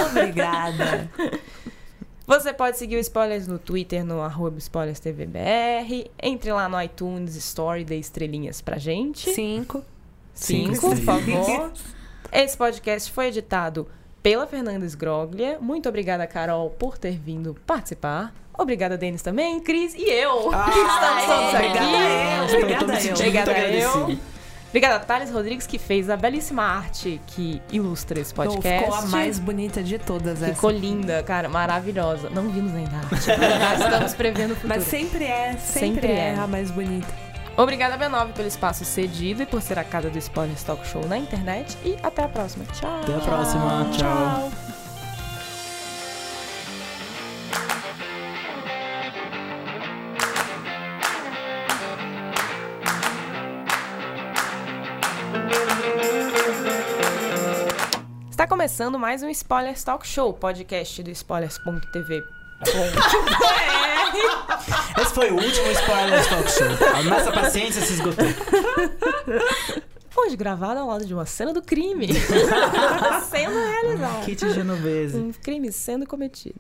[0.10, 1.10] Obrigada.
[2.28, 6.10] Você pode seguir o Spoilers no Twitter, no arroba SpoilersTVBR.
[6.22, 9.32] Entre lá no iTunes Story, dê estrelinhas pra gente.
[9.32, 9.84] Cinco.
[10.34, 11.72] Cinco, Cinco por favor.
[12.32, 13.88] Esse podcast foi editado
[14.22, 15.60] pela Fernanda Sgroglia.
[15.60, 18.34] Muito obrigada, Carol, por ter vindo participar.
[18.58, 20.50] Obrigada, Denis também, Cris e eu.
[20.54, 23.12] Ah, estamos todos obrigada aqui.
[23.12, 23.92] obrigada me eu.
[23.92, 24.36] Obrigada eu.
[24.76, 28.84] Obrigada, Thales Rodrigues, que fez a belíssima arte que ilustra esse podcast.
[28.84, 30.54] ficou a mais bonita de todas essa.
[30.54, 32.30] Ficou linda, cara, maravilhosa.
[32.30, 34.74] Não vimos ainda a arte, mas estamos prevendo o futuro.
[34.76, 36.36] Mas sempre é, sempre, Sempre é, é.
[36.36, 37.08] a mais bonita.
[37.56, 41.18] Obrigada, B9, pelo espaço cedido e por ser a casa do Spoilers Talk Show na
[41.18, 41.78] internet.
[41.86, 42.66] E até a próxima.
[42.74, 43.00] Tchau.
[43.02, 43.90] Até a próxima.
[43.98, 44.85] Tchau.
[58.46, 62.24] Está começando mais um Spoilers Talk Show, podcast do spoilers.tv.
[65.02, 66.68] Esse foi o último Spoilers Talk Show.
[66.96, 68.28] A nossa paciência se esgotou.
[70.16, 72.08] Hoje gravado ao lado de uma cena do crime
[73.28, 74.26] sendo realizado.
[74.26, 75.18] Kit Genovese.
[75.18, 76.60] Um crime sendo cometido.